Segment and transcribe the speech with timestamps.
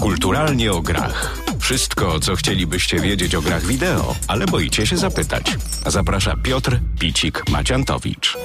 [0.00, 1.38] Kulturalnie o grach.
[1.58, 5.56] Wszystko, co chcielibyście wiedzieć o grach wideo, ale boicie się zapytać.
[5.86, 8.36] Zaprasza Piotr Picik-Maciantowicz.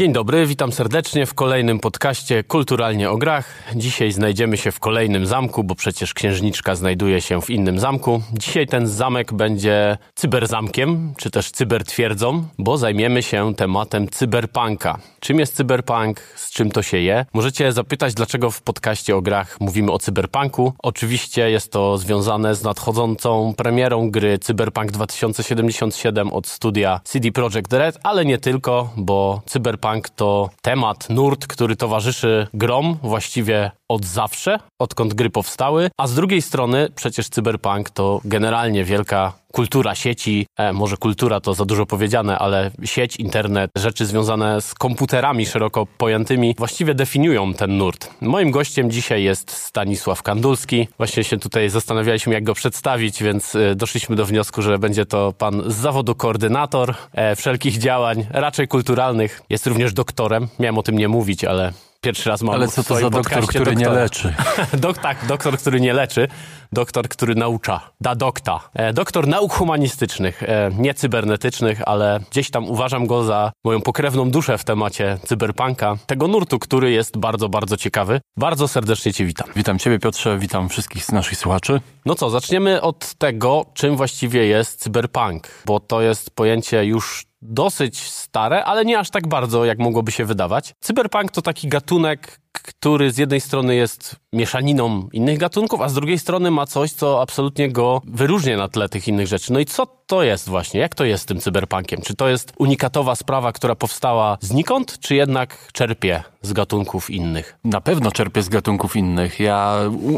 [0.00, 3.62] Dzień dobry, witam serdecznie w kolejnym podcaście Kulturalnie o grach.
[3.76, 8.22] Dzisiaj znajdziemy się w kolejnym zamku, bo przecież księżniczka znajduje się w innym zamku.
[8.32, 14.98] Dzisiaj ten zamek będzie cyberzamkiem, czy też cybertwierdzą, bo zajmiemy się tematem cyberpunka.
[15.20, 17.26] Czym jest cyberpunk, z czym to się je?
[17.32, 20.72] Możecie zapytać, dlaczego w podcaście o grach mówimy o cyberpunku.
[20.78, 27.98] Oczywiście jest to związane z nadchodzącą premierą gry Cyberpunk 2077 od studia CD Projekt Red,
[28.02, 34.58] ale nie tylko, bo cyberpunk cyberpunk to temat, nurt, który towarzyszy grom właściwie od zawsze,
[34.78, 40.72] odkąd gry powstały, a z drugiej strony przecież cyberpunk to generalnie wielka kultura sieci, e,
[40.72, 46.54] może kultura to za dużo powiedziane, ale sieć, internet, rzeczy związane z komputerami szeroko pojętymi
[46.58, 48.10] właściwie definiują ten nurt.
[48.20, 50.88] Moim gościem dzisiaj jest Stanisław Kandulski.
[50.96, 55.32] Właśnie się tutaj zastanawialiśmy, jak go przedstawić, więc e, doszliśmy do wniosku, że będzie to
[55.32, 59.42] pan z zawodu koordynator e, wszelkich działań, raczej kulturalnych.
[59.50, 60.48] Jest również doktorem.
[60.58, 63.64] Miałem o tym nie mówić, ale pierwszy raz mam Ale co to za doktor, który
[63.64, 63.90] doktora.
[63.90, 64.34] nie leczy?
[64.78, 66.28] Dok, tak, doktor, który nie leczy.
[66.72, 67.90] Doktor, który naucza.
[68.00, 68.60] Da dokta.
[68.74, 74.30] E, doktor nauk humanistycznych, e, nie cybernetycznych, ale gdzieś tam uważam go za moją pokrewną
[74.30, 75.96] duszę w temacie cyberpunka.
[76.06, 78.20] Tego nurtu, który jest bardzo, bardzo ciekawy.
[78.36, 79.48] Bardzo serdecznie Cię witam.
[79.56, 81.80] Witam Ciebie Piotrze, witam wszystkich naszych słuchaczy.
[82.06, 88.00] No co, zaczniemy od tego, czym właściwie jest cyberpunk, bo to jest pojęcie już dosyć
[88.02, 90.74] stare, ale nie aż tak bardzo, jak mogłoby się wydawać.
[90.80, 96.18] Cyberpunk to taki gatunek, który z jednej strony jest mieszaniną innych gatunków, a z drugiej
[96.18, 99.52] strony ma coś, co absolutnie go wyróżnia na tle tych innych rzeczy.
[99.52, 100.80] No i co to jest właśnie?
[100.80, 102.00] Jak to jest z tym cyberpunkiem?
[102.02, 107.58] Czy to jest unikatowa sprawa, która powstała znikąd, czy jednak czerpie z gatunków innych?
[107.64, 109.40] Na pewno czerpie z gatunków innych.
[109.40, 109.76] Ja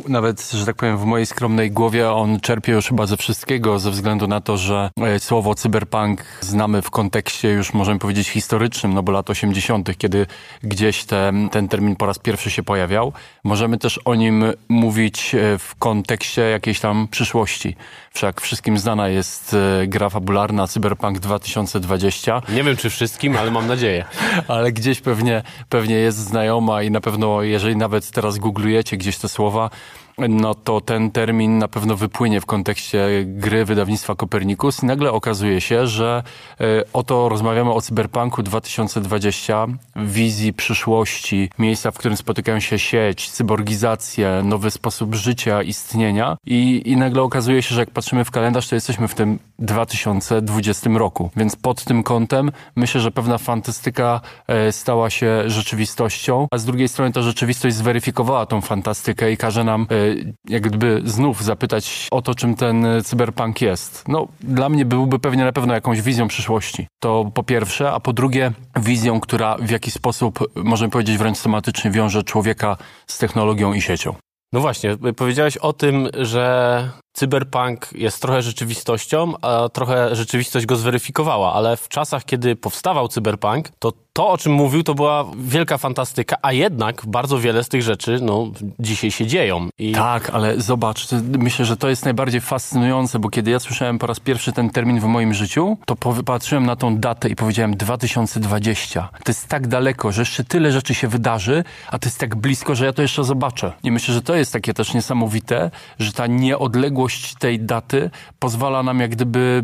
[0.08, 3.90] nawet, że tak powiem, w mojej skromnej głowie on czerpie już chyba ze wszystkiego, ze
[3.90, 9.02] względu na to, że e, słowo cyberpunk znamy w kontekście już, możemy powiedzieć, historycznym, no
[9.02, 10.26] bo lat 80., kiedy
[10.62, 13.12] gdzieś te, ten termin po raz pierwszy się pojawiał.
[13.44, 17.76] Możemy też o nim mówić e, w kontekście jakiejś tam przyszłości.
[18.12, 22.42] Wszak wszystkim znana jest e, gra fabularna Cyberpunk 2020.
[22.48, 24.04] Nie wiem czy wszystkim, ale mam nadzieję.
[24.48, 29.28] ale gdzieś pewnie, pewnie jest znajoma i na pewno, jeżeli nawet teraz googlujecie gdzieś te
[29.28, 29.70] słowa,
[30.18, 35.60] no to ten termin na pewno wypłynie w kontekście gry wydawnictwa Kopernikus i nagle okazuje
[35.60, 36.22] się, że
[36.60, 44.42] e, oto rozmawiamy o cyberpunku 2020, wizji przyszłości, miejsca, w którym spotykają się sieć, cyborgizację,
[44.44, 48.74] nowy sposób życia, istnienia i, i nagle okazuje się, że jak patrzymy w kalendarz, to
[48.74, 51.30] jesteśmy w tym 2020 roku.
[51.36, 56.88] Więc pod tym kątem myślę, że pewna fantastyka e, stała się rzeczywistością, a z drugiej
[56.88, 60.01] strony ta rzeczywistość zweryfikowała tą fantastykę i każe nam e,
[60.48, 64.04] jak gdyby znów zapytać o to, czym ten cyberpunk jest.
[64.08, 66.86] No, dla mnie byłby pewnie na pewno jakąś wizją przyszłości.
[67.02, 71.90] To po pierwsze, a po drugie wizją, która w jakiś sposób, możemy powiedzieć wręcz tematycznie
[71.90, 72.76] wiąże człowieka
[73.06, 74.14] z technologią i siecią.
[74.52, 81.52] No właśnie, powiedziałeś o tym, że cyberpunk jest trochę rzeczywistością, a trochę rzeczywistość go zweryfikowała,
[81.52, 86.36] ale w czasach, kiedy powstawał cyberpunk, to to, o czym mówił, to była wielka fantastyka,
[86.42, 89.68] a jednak bardzo wiele z tych rzeczy, no, dzisiaj się dzieją.
[89.78, 89.92] I...
[89.92, 91.08] Tak, ale zobacz,
[91.38, 95.00] myślę, że to jest najbardziej fascynujące, bo kiedy ja słyszałem po raz pierwszy ten termin
[95.00, 99.08] w moim życiu, to popatrzyłem na tą datę i powiedziałem 2020.
[99.24, 102.74] To jest tak daleko, że jeszcze tyle rzeczy się wydarzy, a to jest tak blisko,
[102.74, 103.72] że ja to jeszcze zobaczę.
[103.82, 107.01] I myślę, że to jest takie też niesamowite, że ta nieodległość
[107.40, 109.62] tej daty pozwala nam jak gdyby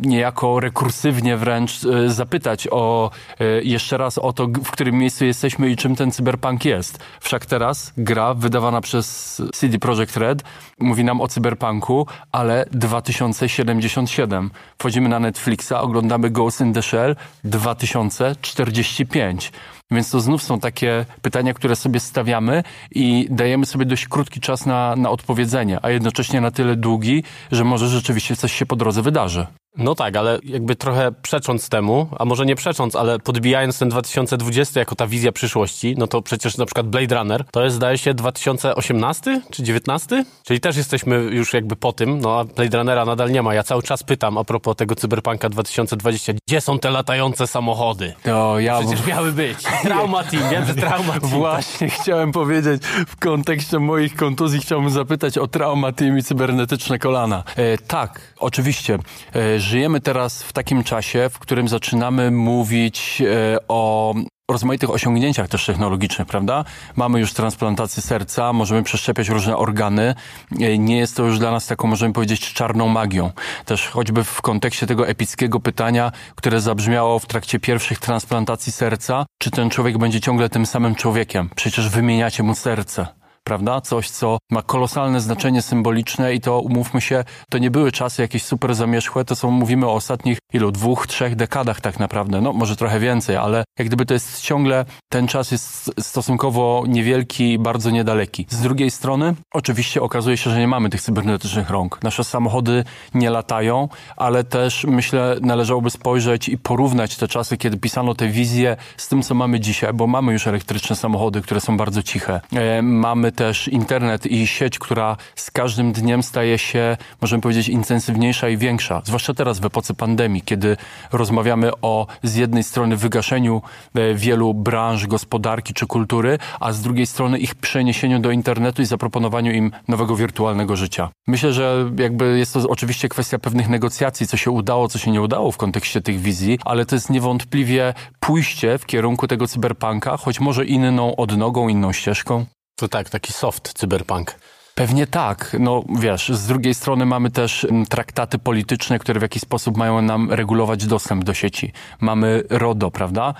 [0.00, 3.10] niejako rekursywnie wręcz e, zapytać o
[3.40, 6.98] e, jeszcze raz o to, w którym miejscu jesteśmy i czym ten cyberpunk jest.
[7.20, 10.42] Wszak teraz gra wydawana przez CD Projekt Red
[10.80, 14.50] mówi nam o cyberpunku, ale 2077.
[14.78, 19.52] Wchodzimy na Netflixa, oglądamy Ghost in the Shell 2045.
[19.90, 24.66] Więc to znów są takie pytania, które sobie stawiamy i dajemy sobie dość krótki czas
[24.66, 27.22] na, na odpowiedzenie, a jednocześnie na tyle długi,
[27.52, 29.46] że może rzeczywiście coś się po drodze wydarzy.
[29.78, 34.80] No tak, ale jakby trochę przecząc temu, a może nie przecząc, ale podbijając ten 2020
[34.80, 38.14] jako ta wizja przyszłości, no to przecież na przykład Blade Runner to jest zdaje się
[38.14, 40.24] 2018 czy 19?
[40.44, 43.54] Czyli też jesteśmy już jakby po tym, no a Blade Runnera nadal nie ma.
[43.54, 48.14] Ja cały czas pytam a propos tego Cyberpunka 2020, gdzie są te latające samochody?
[48.22, 48.78] To ja...
[48.80, 49.58] Przecież miały być.
[49.82, 51.30] Trauma Team, wiem, że Trauma Team.
[51.30, 57.44] Właśnie chciałem powiedzieć, w kontekście moich kontuzji chciałbym zapytać o Trauma Team i cybernetyczne kolana.
[57.56, 58.98] E, tak, oczywiście.
[59.34, 64.14] E, żyjemy teraz w takim czasie, w którym zaczynamy mówić e, o
[64.50, 66.64] rozmaitych osiągnięciach też technologicznych, prawda?
[66.96, 70.14] Mamy już transplantację serca, możemy przeszczepiać różne organy.
[70.60, 73.30] E, nie jest to już dla nas taką, możemy powiedzieć, czarną magią.
[73.64, 79.50] Też choćby w kontekście tego epickiego pytania, które zabrzmiało w trakcie pierwszych transplantacji serca, czy
[79.50, 81.50] ten człowiek będzie ciągle tym samym człowiekiem?
[81.56, 83.06] Przecież wymieniacie mu serce
[83.46, 83.80] prawda?
[83.80, 88.42] Coś, co ma kolosalne znaczenie symboliczne i to, umówmy się, to nie były czasy jakieś
[88.42, 92.76] super zamierzchłe, to są, mówimy o ostatnich ilu, dwóch, trzech dekadach tak naprawdę, no może
[92.76, 98.46] trochę więcej, ale jak gdyby to jest ciągle, ten czas jest stosunkowo niewielki bardzo niedaleki.
[98.48, 101.98] Z drugiej strony, oczywiście okazuje się, że nie mamy tych cybernetycznych rąk.
[102.02, 102.84] Nasze samochody
[103.14, 108.76] nie latają, ale też myślę, należałoby spojrzeć i porównać te czasy, kiedy pisano te wizje
[108.96, 112.40] z tym, co mamy dzisiaj, bo mamy już elektryczne samochody, które są bardzo ciche.
[112.52, 118.48] E, mamy też internet i sieć, która z każdym dniem staje się, możemy powiedzieć, intensywniejsza
[118.48, 119.02] i większa.
[119.04, 120.76] Zwłaszcza teraz w epoce pandemii, kiedy
[121.12, 123.62] rozmawiamy o z jednej strony wygaszeniu
[123.94, 128.86] e, wielu branż gospodarki czy kultury, a z drugiej strony ich przeniesieniu do internetu i
[128.86, 131.10] zaproponowaniu im nowego wirtualnego życia.
[131.26, 135.22] Myślę, że jakby jest to oczywiście kwestia pewnych negocjacji, co się udało, co się nie
[135.22, 140.40] udało w kontekście tych wizji, ale to jest niewątpliwie pójście w kierunku tego cyberpunka, choć
[140.40, 142.46] może inną odnogą, inną ścieżką.
[142.76, 144.34] To tak, taki soft cyberpunk.
[144.76, 145.56] Pewnie tak.
[145.60, 150.02] No wiesz, z drugiej strony mamy też mm, traktaty polityczne, które w jakiś sposób mają
[150.02, 151.72] nam regulować dostęp do sieci.
[152.00, 153.34] Mamy RODO, prawda?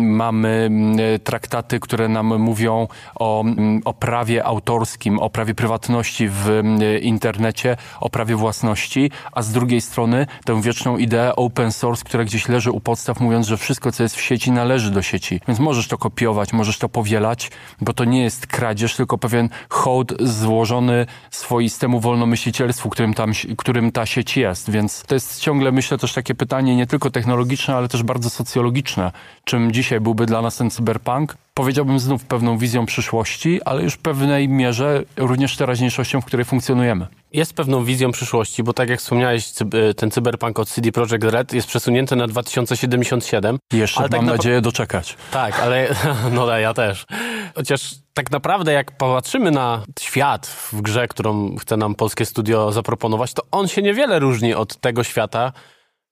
[0.00, 6.62] Mamy mm, traktaty, które nam mówią o, mm, o prawie autorskim, o prawie prywatności w
[7.02, 12.48] internecie, o prawie własności, a z drugiej strony tę wieczną ideę open source, która gdzieś
[12.48, 15.40] leży u podstaw, mówiąc, że wszystko, co jest w sieci, należy do sieci.
[15.48, 20.14] Więc możesz to kopiować, możesz to powielać, bo to nie jest kradzież, tylko pewien hołd
[20.20, 24.70] z złożony swoistemu wolnomyślicielstwu, którym, tam, którym ta sieć jest.
[24.70, 29.12] Więc to jest ciągle, myślę, też takie pytanie nie tylko technologiczne, ale też bardzo socjologiczne.
[29.44, 31.36] Czym dzisiaj byłby dla nas ten cyberpunk?
[31.54, 37.06] Powiedziałbym znów pewną wizją przyszłości, ale już w pewnej mierze również teraźniejszością, w której funkcjonujemy
[37.34, 39.52] jest pewną wizją przyszłości, bo tak jak wspomniałeś,
[39.96, 43.58] ten cyberpunk od CD Projekt Red jest przesunięty na 2077.
[43.72, 45.16] Jeszcze ale tak mam tak nadzieję doczekać.
[45.30, 45.94] Tak, ale
[46.34, 47.06] no ja też.
[47.54, 53.34] Chociaż tak naprawdę jak popatrzymy na świat w grze, którą chce nam polskie studio zaproponować,
[53.34, 55.52] to on się niewiele różni od tego świata,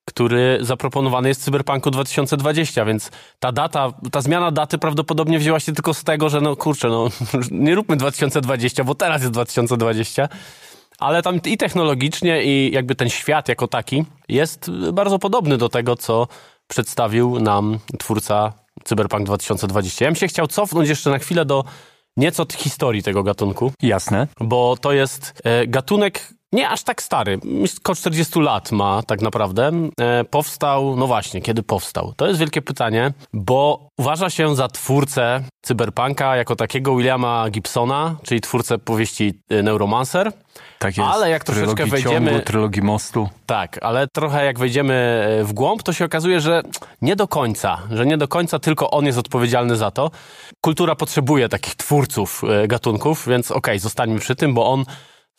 [0.05, 5.73] który zaproponowany jest w Cyberpunku 2020, więc ta data, ta zmiana daty prawdopodobnie wzięła się
[5.73, 7.09] tylko z tego, że no kurczę, no
[7.51, 10.29] nie róbmy 2020, bo teraz jest 2020,
[10.99, 15.95] ale tam i technologicznie, i jakby ten świat jako taki jest bardzo podobny do tego,
[15.95, 16.27] co
[16.67, 18.53] przedstawił nam twórca
[18.83, 20.05] Cyberpunk 2020.
[20.05, 21.63] Ja bym się chciał cofnąć jeszcze na chwilę do
[22.17, 23.71] nieco historii tego gatunku.
[23.81, 24.27] Jasne.
[24.39, 27.39] Bo to jest e, gatunek nie aż tak stary,
[27.81, 29.71] około 40 lat ma tak naprawdę.
[29.99, 32.13] E, powstał, no właśnie, kiedy powstał?
[32.17, 38.41] To jest wielkie pytanie, bo uważa się za twórcę cyberpunka jako takiego Williama Gibsona, czyli
[38.41, 40.31] twórcę powieści e, Neuromancer.
[40.79, 41.09] Tak jest.
[41.09, 42.31] Ale jak troszeczkę trylogii wejdziemy.
[42.31, 43.29] Ciągu, trylogii mostu.
[43.45, 46.61] Tak, ale trochę jak wejdziemy e, w głąb, to się okazuje, że
[47.01, 50.11] nie do końca, że nie do końca tylko on jest odpowiedzialny za to.
[50.61, 54.85] Kultura potrzebuje takich twórców e, gatunków, więc okej, okay, zostańmy przy tym, bo on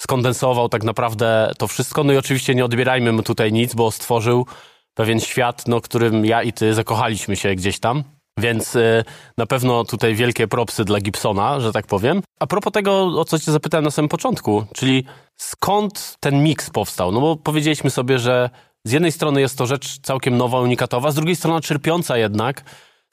[0.03, 2.05] skondensował tak naprawdę to wszystko.
[2.05, 4.47] No i oczywiście nie odbierajmy mu tutaj nic, bo stworzył
[4.95, 8.05] pewien świat, no, którym ja i ty zakochaliśmy się gdzieś tam.
[8.39, 9.05] Więc y,
[9.39, 12.23] na pewno tutaj wielkie propsy dla Gibsona, że tak powiem.
[12.41, 15.05] A propos tego, o co cię zapytałem na samym początku, czyli
[15.37, 17.13] skąd ten miks powstał?
[17.13, 18.51] No bo powiedzieliśmy sobie, że
[18.85, 22.63] z jednej strony jest to rzecz całkiem nowa, unikatowa, z drugiej strony czerpiąca jednak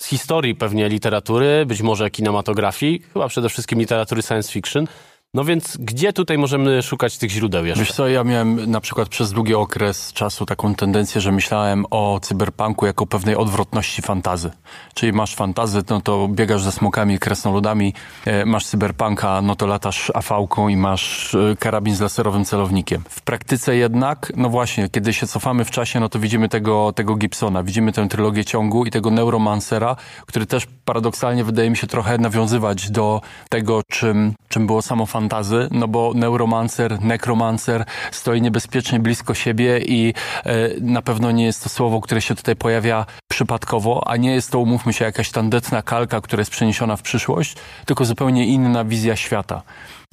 [0.02, 4.88] z historii pewnie literatury, być może kinematografii, chyba przede wszystkim literatury science fiction.
[5.34, 7.84] No więc gdzie tutaj możemy szukać tych źródeł jeszcze?
[7.84, 12.20] Wiesz co, ja miałem na przykład przez długi okres czasu taką tendencję, że myślałem o
[12.22, 14.52] cyberpunku jako pewnej odwrotności fantazy.
[14.94, 17.94] Czyli masz fantazy, no to biegasz ze smokami i kresnoludami,
[18.26, 23.04] e, masz cyberpunka, no to latasz afałką i masz e, karabin z laserowym celownikiem.
[23.10, 27.16] W praktyce jednak, no właśnie, kiedy się cofamy w czasie, no to widzimy tego, tego
[27.16, 29.96] Gibsona, widzimy tę trylogię ciągu i tego Neuromancera,
[30.26, 35.21] który też paradoksalnie wydaje mi się trochę nawiązywać do tego, czym, czym było samo fantazy
[35.22, 40.14] fantazy, no bo neuromancer, nekromancer stoi niebezpiecznie blisko siebie i
[40.46, 44.52] e, na pewno nie jest to słowo, które się tutaj pojawia przypadkowo, a nie jest
[44.52, 49.16] to, umówmy się, jakaś tandetna kalka, która jest przeniesiona w przyszłość, tylko zupełnie inna wizja
[49.16, 49.62] świata.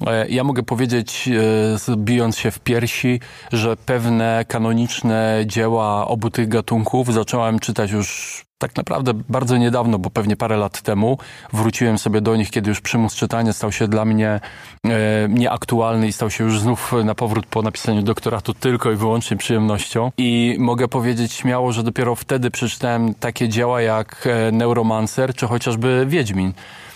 [0.07, 1.29] E, ja mogę powiedzieć,
[1.89, 3.19] e, bijąc się w piersi,
[3.51, 10.09] że pewne kanoniczne dzieła obu tych gatunków zacząłem czytać już tak naprawdę bardzo niedawno, bo
[10.09, 11.17] pewnie parę lat temu,
[11.53, 14.39] wróciłem sobie do nich, kiedy już przymus czytania stał się dla mnie
[14.85, 14.89] e,
[15.29, 20.11] nieaktualny i stał się już znów na powrót po napisaniu doktoratu tylko i wyłącznie przyjemnością.
[20.17, 26.53] I mogę powiedzieć śmiało, że dopiero wtedy przeczytałem takie dzieła jak Neuromancer czy chociażby Wiedźmin.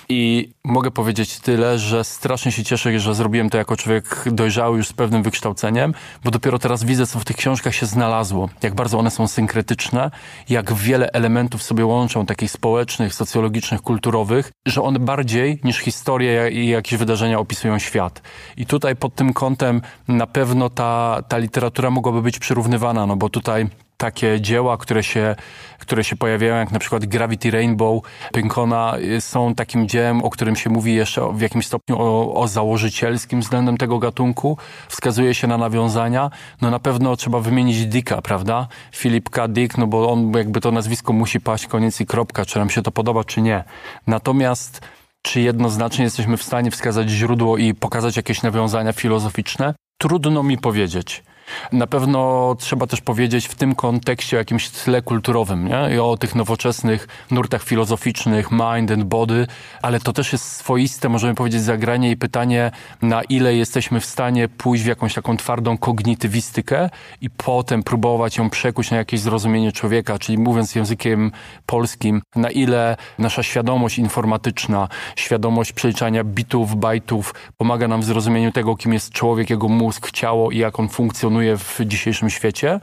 [0.10, 4.88] I mogę powiedzieć tyle, że strasznie się cieszę, że zrobiłem to jako człowiek dojrzały już
[4.88, 5.94] z pewnym wykształceniem,
[6.24, 10.12] bo dopiero teraz widzę, co w tych książkach się znalazło, jak bardzo one są synkretyczne,
[10.50, 16.68] jak wiele elementów sobie łączą, takich społecznych, socjologicznych, kulturowych, że one bardziej niż historie i
[16.68, 18.22] jakieś wydarzenia opisują świat.
[18.58, 23.30] I tutaj pod tym kątem na pewno ta, ta literatura mogłaby być przyrównywana, no bo
[23.30, 25.36] tutaj takie dzieła, które się,
[25.80, 30.70] które się pojawiają, jak na przykład Gravity Rainbow Pinkona, są takim dziełem, o którym się
[30.70, 34.58] mówi jeszcze w jakimś stopniu o, o założycielskim względem tego gatunku.
[34.88, 36.32] Wskazuje się na nawiązania.
[36.62, 38.68] No na pewno trzeba wymienić Dicka, prawda?
[38.96, 39.48] Philip K.
[39.48, 42.82] Dick, no bo on jakby to nazwisko musi paść, koniec i kropka, czy nam się
[42.82, 43.64] to podoba, czy nie.
[44.08, 44.82] Natomiast
[45.22, 49.74] czy jednoznacznie jesteśmy w stanie wskazać źródło i pokazać jakieś nawiązania filozoficzne?
[49.98, 51.24] Trudno mi powiedzieć.
[51.72, 55.96] Na pewno trzeba też powiedzieć w tym kontekście o jakimś tle kulturowym, nie?
[55.96, 59.48] I o tych nowoczesnych nurtach filozoficznych, mind and body,
[59.82, 62.72] ale to też jest swoiste, możemy powiedzieć, zagranie i pytanie,
[63.02, 66.90] na ile jesteśmy w stanie pójść w jakąś taką twardą kognitywistykę
[67.22, 71.32] i potem próbować ją przekuć na jakieś zrozumienie człowieka, czyli mówiąc językiem
[71.66, 78.76] polskim, na ile nasza świadomość informatyczna, świadomość przeliczania bitów, bajtów pomaga nam w zrozumieniu tego,
[78.76, 82.80] kim jest człowiek, jego mózg, ciało i jak on funkcjonuje funkcjonuje w dzisiejszym świecie,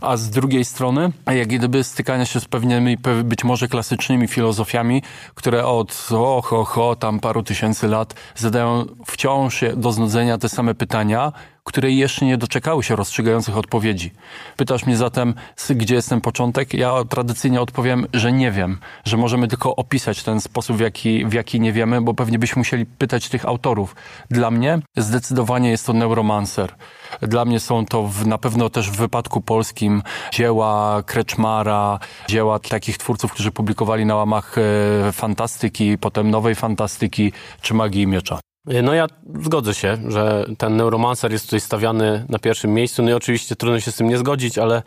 [0.00, 5.02] a z drugiej strony, jak gdyby stykania się z pewnymi, być może klasycznymi filozofiami,
[5.34, 10.74] które od och, och, och, tam paru tysięcy lat zadają wciąż do znudzenia te same
[10.74, 11.32] pytania,
[11.64, 14.10] które jeszcze nie doczekały się rozstrzygających odpowiedzi.
[14.56, 15.34] Pytasz mnie zatem,
[15.70, 16.74] gdzie jest ten początek?
[16.74, 21.32] Ja tradycyjnie odpowiem, że nie wiem, że możemy tylko opisać ten sposób, w jaki, w
[21.32, 23.96] jaki nie wiemy, bo pewnie byśmy musieli pytać tych autorów.
[24.30, 26.74] Dla mnie zdecydowanie jest to neuromancer.
[27.20, 30.02] Dla mnie są to w, na pewno też w wypadku polskim
[30.32, 37.74] dzieła Kreczmara, dzieła takich twórców, którzy publikowali na łamach e, fantastyki, potem nowej fantastyki czy
[37.74, 38.51] magii miecza.
[38.66, 39.06] No ja
[39.42, 43.02] zgodzę się, że ten neuromancer jest tutaj stawiany na pierwszym miejscu.
[43.02, 44.82] No i oczywiście trudno się z tym nie zgodzić, ale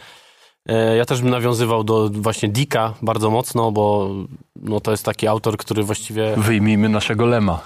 [0.65, 4.09] e, ja też bym nawiązywał do właśnie Dicka bardzo mocno, bo
[4.55, 6.33] no to jest taki autor, który właściwie...
[6.37, 7.61] Wyjmijmy naszego Lema.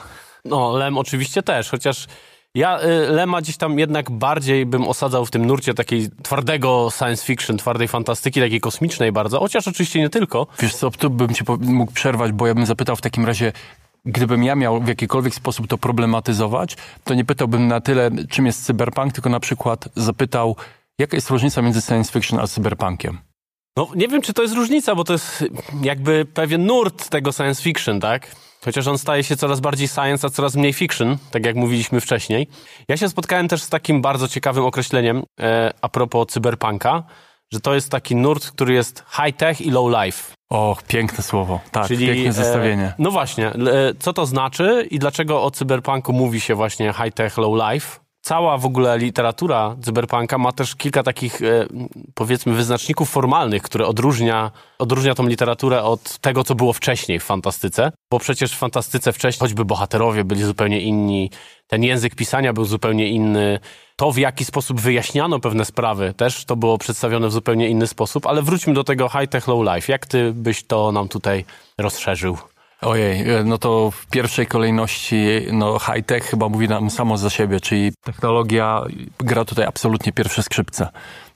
[0.46, 2.08] No, Lem oczywiście też, chociaż
[2.56, 7.26] ja y, Lema gdzieś tam jednak bardziej bym osadzał w tym nurcie takiej twardego science
[7.26, 10.48] fiction, twardej fantastyki, takiej kosmicznej bardzo, chociaż oczywiście nie tylko.
[10.60, 13.52] Wiesz co, tu bym ci mógł przerwać, bo ja bym zapytał w takim razie,
[14.06, 18.66] gdybym ja miał w jakikolwiek sposób to problematyzować, to nie pytałbym na tyle, czym jest
[18.66, 20.56] cyberpunk, tylko na przykład zapytał,
[21.00, 23.18] jaka jest różnica między science fiction a cyberpunkiem.
[23.78, 25.46] No, nie wiem, czy to jest różnica, bo to jest
[25.82, 28.36] jakby pewien nurt tego science fiction, tak?
[28.66, 32.48] Chociaż on staje się coraz bardziej science, a coraz mniej fiction, tak jak mówiliśmy wcześniej.
[32.88, 37.04] Ja się spotkałem też z takim bardzo ciekawym określeniem e, a propos cyberpunka,
[37.54, 40.39] że to jest taki nurt, który jest high-tech i low-life.
[40.50, 41.60] Och, piękne słowo.
[41.72, 42.84] Tak, Czyli, piękne zestawienie.
[42.84, 43.54] E, no właśnie, e,
[44.00, 48.00] co to znaczy i dlaczego o cyberpunku mówi się właśnie high-tech, low-life?
[48.22, 51.68] Cała w ogóle literatura cyberpunka ma też kilka takich, e,
[52.14, 57.92] powiedzmy, wyznaczników formalnych, które odróżnia, odróżnia tą literaturę od tego, co było wcześniej w fantastyce.
[58.12, 61.32] Bo przecież w fantastyce wcześniej choćby bohaterowie byli zupełnie inni,
[61.68, 63.60] ten język pisania był zupełnie inny,
[63.96, 68.28] to w jaki sposób wyjaśniano pewne sprawy też to było przedstawione w zupełnie inny sposób,
[68.28, 69.92] ale wróćmy do tego high-tech, low-life.
[69.92, 71.46] Jak ty byś to nam tutaj
[71.78, 72.38] rozszerzył?
[72.82, 77.60] Ojej, e, no to w pierwszej kolejności no high-tech chyba mówi nam samo za siebie,
[77.60, 78.84] czyli technologia
[79.20, 80.88] gra tutaj absolutnie pierwsze skrzypce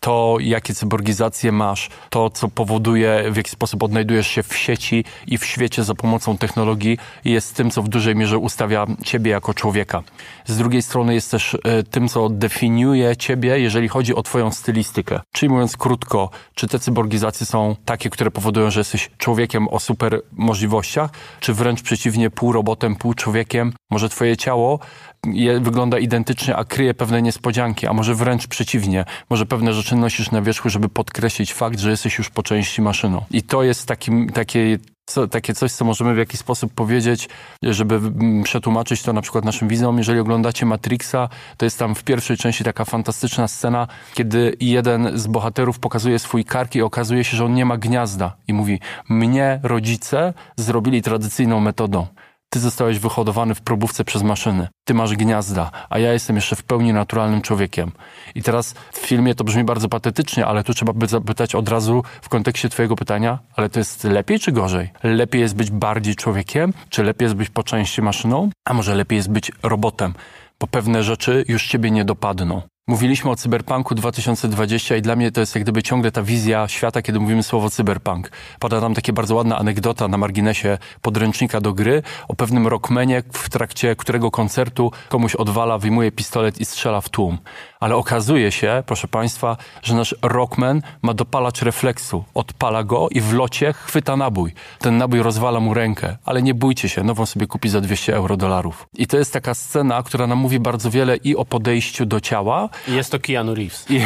[0.03, 5.37] to, jakie cyborgizacje masz, to, co powoduje, w jaki sposób odnajdujesz się w sieci i
[5.37, 10.03] w świecie za pomocą technologii, jest tym, co w dużej mierze ustawia ciebie jako człowieka.
[10.45, 15.19] Z drugiej strony jest też e, tym, co definiuje ciebie, jeżeli chodzi o twoją stylistykę.
[15.33, 20.21] Czyli mówiąc krótko, czy te cyborgizacje są takie, które powodują, że jesteś człowiekiem o super
[20.31, 23.73] możliwościach, czy wręcz przeciwnie, pół robotem, pół człowiekiem.
[23.91, 24.79] Może twoje ciało
[25.25, 29.05] je, wygląda identycznie, a kryje pewne niespodzianki, a może wręcz przeciwnie.
[29.29, 33.25] Może pewne rzeczy nosisz na wierzchu, żeby podkreślić fakt, że jesteś już po części maszyną.
[33.31, 37.29] I to jest takim, takie co, takie coś, co możemy w jakiś sposób powiedzieć,
[37.63, 37.99] żeby
[38.43, 39.97] przetłumaczyć to na przykład naszym widzom.
[39.97, 45.27] Jeżeli oglądacie Matrixa, to jest tam w pierwszej części taka fantastyczna scena, kiedy jeden z
[45.27, 48.35] bohaterów pokazuje swój kark i okazuje się, że on nie ma gniazda.
[48.47, 52.07] I mówi, mnie rodzice zrobili tradycyjną metodą
[52.53, 54.67] Ty zostałeś wyhodowany w probówce przez maszyny.
[54.85, 57.91] Ty masz gniazda, a ja jestem jeszcze w pełni naturalnym człowiekiem.
[58.35, 62.03] I teraz w filmie to brzmi bardzo patetycznie, ale tu trzeba by zapytać od razu
[62.21, 64.89] w kontekście twojego pytania, ale to jest lepiej czy gorzej?
[65.03, 68.49] Lepiej jest być bardziej człowiekiem, czy lepiej jest być po części maszyną?
[68.65, 70.13] A może lepiej jest być robotem?
[70.59, 72.61] Bo pewne rzeczy już ciebie nie dopadną.
[72.87, 77.01] Mówiliśmy o cyberpunku 2020 i dla mnie to jest jak gdyby ciągle ta wizja świata,
[77.01, 78.31] kiedy mówimy słowo cyberpunk.
[78.59, 83.49] Pada tam takie bardzo ładna anegdota na marginesie podręcznika do gry o pewnym rockmanie, w
[83.49, 87.37] trakcie którego koncertu komuś odwala, wyjmuje pistolet i strzela w tłum.
[87.83, 92.23] Ale okazuje się, proszę Państwa, że nasz rockman ma dopalacz refleksu.
[92.33, 94.53] Odpala go i w locie chwyta nabój.
[94.79, 98.37] Ten nabój rozwala mu rękę, ale nie bójcie się, nową sobie kupi za 200 euro
[98.37, 98.87] dolarów.
[98.93, 102.69] I to jest taka scena, która nam mówi bardzo wiele i o podejściu do ciała,
[102.87, 103.85] Jest to Keanu Reeves.
[103.91, 104.01] i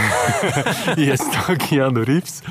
[1.09, 2.41] jest to Keanu Reeves,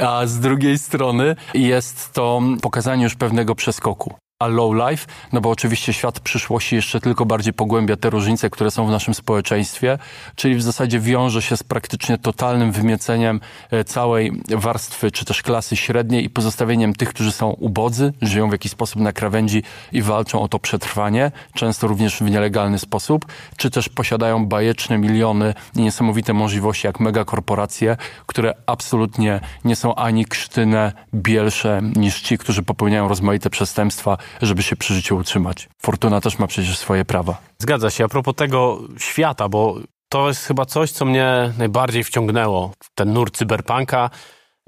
[0.00, 4.14] a z drugiej strony jest to pokazanie już pewnego przeskoku.
[4.38, 8.70] A low life, no bo oczywiście świat przyszłości jeszcze tylko bardziej pogłębia te różnice, które
[8.70, 9.98] są w naszym społeczeństwie,
[10.34, 13.40] czyli w zasadzie wiąże się z praktycznie totalnym wymieceniem
[13.70, 18.52] e, całej warstwy, czy też klasy średniej i pozostawieniem tych, którzy są ubodzy, żyją w
[18.52, 19.62] jakiś sposób na krawędzi
[19.92, 23.26] i walczą o to przetrwanie, często również w nielegalny sposób,
[23.56, 30.24] czy też posiadają bajeczne miliony i niesamowite możliwości jak megakorporacje, które absolutnie nie są ani
[30.24, 35.68] krztynne, bielsze niż ci, którzy popełniają rozmaite przestępstwa, żeby się przy życiu utrzymać.
[35.82, 37.38] Fortuna też ma przecież swoje prawa.
[37.58, 38.04] Zgadza się.
[38.04, 39.76] A propos tego świata, bo
[40.08, 44.10] to jest chyba coś, co mnie najbardziej wciągnęło ten nurt cyberpunka.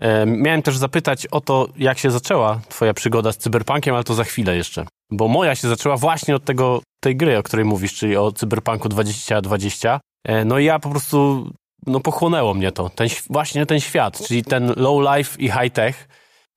[0.00, 4.14] E, Miałem też zapytać o to, jak się zaczęła twoja przygoda z cyberpunkiem, ale to
[4.14, 4.86] za chwilę jeszcze.
[5.10, 8.88] Bo moja się zaczęła właśnie od tego, tej gry, o której mówisz, czyli o cyberpunku
[8.88, 10.00] 2020.
[10.24, 11.50] E, No i ja po prostu,
[11.86, 12.88] no pochłonęło mnie to.
[12.90, 16.08] Ten, właśnie ten świat, czyli ten low life i high tech.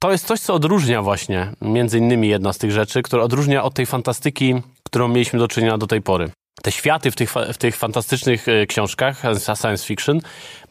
[0.01, 3.74] To jest coś, co odróżnia właśnie, między innymi jedna z tych rzeczy, która odróżnia od
[3.74, 6.31] tej fantastyki, którą mieliśmy do czynienia do tej pory.
[6.62, 9.22] Te światy w tych, w tych fantastycznych e, książkach
[9.62, 10.20] science fiction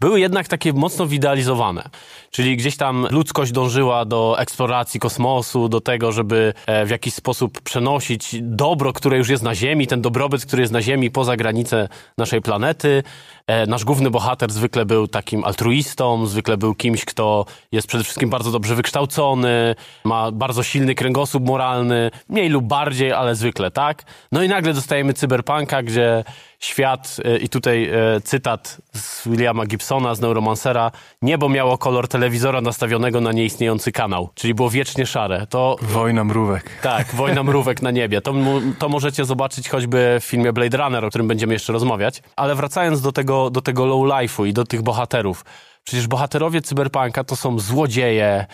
[0.01, 1.89] były jednak takie mocno wyidealizowane.
[2.31, 7.61] Czyli gdzieś tam ludzkość dążyła do eksploracji kosmosu, do tego, żeby e, w jakiś sposób
[7.61, 11.89] przenosić dobro, które już jest na Ziemi, ten dobrobyt, który jest na Ziemi poza granice
[12.19, 13.03] naszej planety.
[13.51, 18.31] E, Nasz główny bohater zwykle był takim altruistą, zwykle był kimś, kto jest przede wszystkim
[18.31, 24.03] bardzo dobrze wykształcony, ma bardzo silny kręgosłup moralny, mniej lub bardziej, ale zwykle tak.
[24.33, 26.25] No i nagle dostajemy cyberpunka, gdzie
[26.61, 30.91] świat, e, i tutaj e, cytat z Williama Gibsona, z Neuromancera,
[31.23, 35.47] niebo miało kolor telewizora nastawionego na nieistniejący kanał, czyli było wiecznie szare.
[35.47, 36.71] To Wojna mrówek.
[36.83, 38.21] tak, Wojna Mrówek na niebie.
[38.21, 38.35] To,
[38.79, 42.23] to możecie zobaczyć choćby w filmie Blade Runner, o którym będziemy jeszcze rozmawiać.
[42.37, 45.45] Ale wracając do tego, do tego low life'u i do tych bohaterów.
[45.85, 48.47] Przecież bohaterowie cyberpunka to są złodzieje,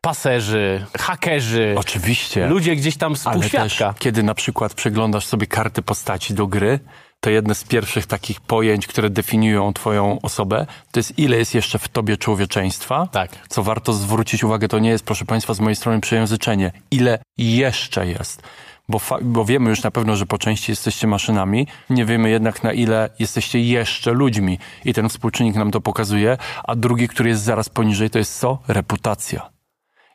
[0.00, 2.46] paserzy, hakerzy, Oczywiście.
[2.46, 3.94] ludzie gdzieś tam z półświadka.
[3.98, 6.80] kiedy na przykład przeglądasz sobie karty postaci do gry,
[7.22, 11.78] to jedne z pierwszych takich pojęć, które definiują twoją osobę, to jest ile jest jeszcze
[11.78, 13.08] w tobie człowieczeństwa.
[13.12, 13.30] Tak.
[13.48, 16.72] Co warto zwrócić uwagę, to nie jest, proszę państwa, z mojej strony przejęzyczenie.
[16.90, 18.42] Ile jeszcze jest.
[18.88, 22.72] Bo, bo wiemy już na pewno, że po części jesteście maszynami, nie wiemy jednak na
[22.72, 24.58] ile jesteście jeszcze ludźmi.
[24.84, 26.38] I ten współczynnik nam to pokazuje.
[26.64, 28.58] A drugi, który jest zaraz poniżej, to jest co?
[28.68, 29.50] Reputacja.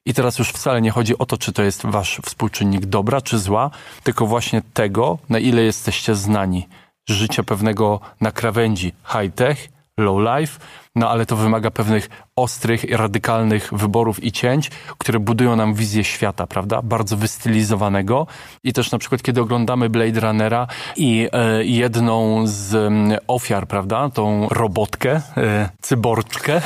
[0.05, 3.39] I teraz już wcale nie chodzi o to, czy to jest wasz współczynnik dobra czy
[3.39, 3.69] zła,
[4.03, 6.67] tylko właśnie tego, na ile jesteście znani.
[7.07, 10.59] Życia pewnego na krawędzi high-tech, low-life,
[10.95, 16.03] no ale to wymaga pewnych ostrych, i radykalnych wyborów i cięć, które budują nam wizję
[16.03, 16.81] świata, prawda?
[16.81, 18.27] Bardzo wystylizowanego.
[18.63, 22.93] I też na przykład, kiedy oglądamy Blade Runnera i e, jedną z
[23.27, 24.09] ofiar, prawda?
[24.09, 26.61] Tą robotkę, e, cyborczkę,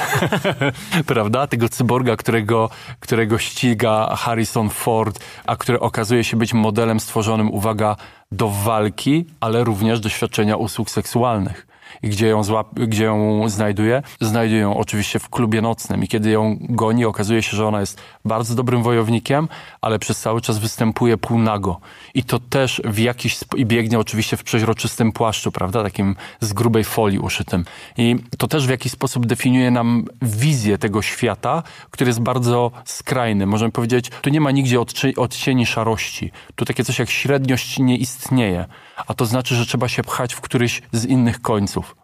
[1.07, 1.47] prawda?
[1.47, 7.95] Tego cyborga, którego, którego ściga Harrison Ford, a który okazuje się być modelem stworzonym, uwaga,
[8.31, 11.70] do walki, ale również do świadczenia usług seksualnych.
[12.03, 14.03] I gdzie ją, złap, gdzie ją znajduje?
[14.21, 16.03] Znajduje ją oczywiście w klubie nocnym.
[16.03, 19.47] I kiedy ją goni, okazuje się, że ona jest bardzo dobrym wojownikiem,
[19.81, 21.79] ale przez cały czas występuje półnago.
[22.13, 25.83] I to też w jakiś i biegnie oczywiście w przeźroczystym płaszczu, prawda?
[25.83, 27.65] Takim z grubej folii uszytym.
[27.97, 33.45] I to też w jakiś sposób definiuje nam wizję tego świata, który jest bardzo skrajny.
[33.45, 34.77] Możemy powiedzieć, tu nie ma nigdzie
[35.17, 36.31] odcieni szarości.
[36.55, 38.65] Tu takie coś jak średniość nie istnieje.
[39.07, 41.95] A to znaczy, że trzeba się pchać w któryś z innych końców.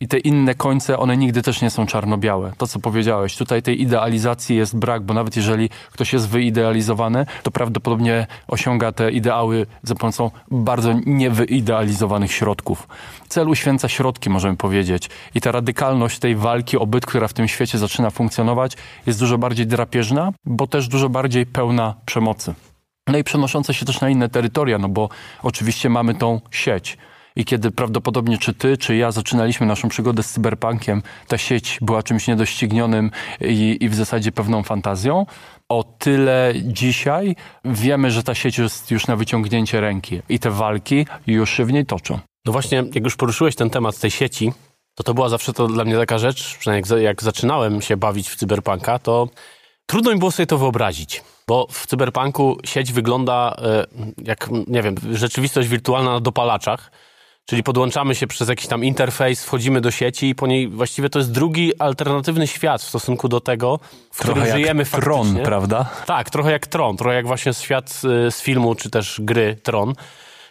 [0.00, 2.52] I te inne końce, one nigdy też nie są czarno-białe.
[2.58, 7.50] To, co powiedziałeś, tutaj tej idealizacji jest brak, bo nawet jeżeli ktoś jest wyidealizowany, to
[7.50, 12.88] prawdopodobnie osiąga te ideały za pomocą bardzo niewyidealizowanych środków.
[13.28, 15.10] Cel uświęca środki, możemy powiedzieć.
[15.34, 19.38] I ta radykalność tej walki o byt, która w tym świecie zaczyna funkcjonować, jest dużo
[19.38, 22.54] bardziej drapieżna, bo też dużo bardziej pełna przemocy.
[23.08, 25.08] No i przenoszące się też na inne terytoria, no bo
[25.42, 26.98] oczywiście mamy tą sieć.
[27.36, 32.02] I kiedy prawdopodobnie czy ty, czy ja zaczynaliśmy naszą przygodę z cyberpunkiem, ta sieć była
[32.02, 35.26] czymś niedoścignionym i, i w zasadzie pewną fantazją.
[35.68, 41.06] O tyle dzisiaj wiemy, że ta sieć jest już na wyciągnięcie ręki i te walki
[41.26, 42.18] już się w niej toczą.
[42.44, 44.52] No właśnie, jak już poruszyłeś ten temat tej sieci,
[44.94, 48.36] to to była zawsze to dla mnie taka rzecz, przynajmniej jak, zaczynałem się bawić w
[48.36, 49.28] cyberpunka, to
[49.86, 51.22] trudno mi było sobie to wyobrazić.
[51.48, 53.86] Bo w cyberpunku sieć wygląda e,
[54.24, 56.90] jak, nie wiem, rzeczywistość wirtualna na dopalaczach.
[57.46, 61.18] Czyli podłączamy się przez jakiś tam interfejs, wchodzimy do sieci i po niej właściwie to
[61.18, 63.78] jest drugi alternatywny świat w stosunku do tego,
[64.12, 65.42] w Trochę którym jak żyjemy Tron, faktycznie.
[65.42, 65.90] prawda?
[66.06, 69.94] Tak, trochę jak Tron, trochę jak właśnie świat z, z filmu czy też gry Tron.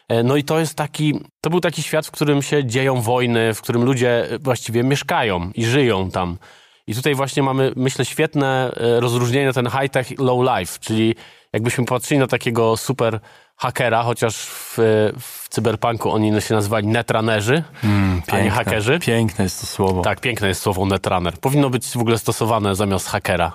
[0.10, 3.54] E, No i to jest taki, to był taki świat, w którym się dzieją wojny,
[3.54, 6.38] w którym ludzie właściwie mieszkają i żyją tam.
[6.88, 11.16] I tutaj właśnie mamy, myślę, świetne e, rozróżnienie ten high-tech, low-life, czyli
[11.54, 13.20] jakbyśmy patrzyli na takiego super
[13.56, 14.78] hakera, chociaż w,
[15.20, 17.64] w cyberpunku oni się nazywali netrunnerzy,
[18.28, 19.00] a nie hakerzy.
[19.00, 20.02] Piękne jest to słowo.
[20.02, 21.38] Tak, piękne jest słowo netrunner.
[21.38, 23.54] Powinno być w ogóle stosowane zamiast hakera.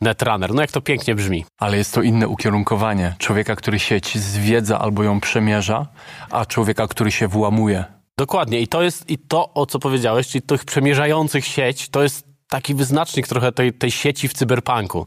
[0.00, 0.54] Netrunner.
[0.54, 1.44] No jak to pięknie brzmi.
[1.58, 3.14] Ale jest to inne ukierunkowanie.
[3.18, 5.86] Człowieka, który sieć zwiedza albo ją przemierza,
[6.30, 7.84] a człowieka, który się włamuje.
[8.18, 8.60] Dokładnie.
[8.60, 12.74] I to jest, i to, o co powiedziałeś, czyli tych przemierzających sieć, to jest taki
[12.74, 15.06] wyznacznik trochę tej, tej sieci w cyberpunku.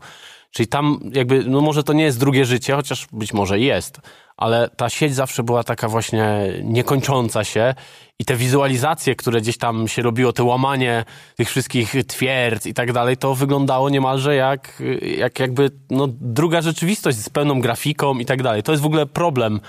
[0.51, 3.99] Czyli tam jakby, no może to nie jest drugie życie, chociaż być może jest,
[4.37, 7.75] ale ta sieć zawsze była taka właśnie niekończąca się
[8.19, 12.93] i te wizualizacje, które gdzieś tam się robiło, te łamanie tych wszystkich twierdz i tak
[12.93, 14.83] dalej, to wyglądało niemalże jak,
[15.17, 18.63] jak jakby no, druga rzeczywistość z pełną grafiką i tak dalej.
[18.63, 19.59] To jest w ogóle problem,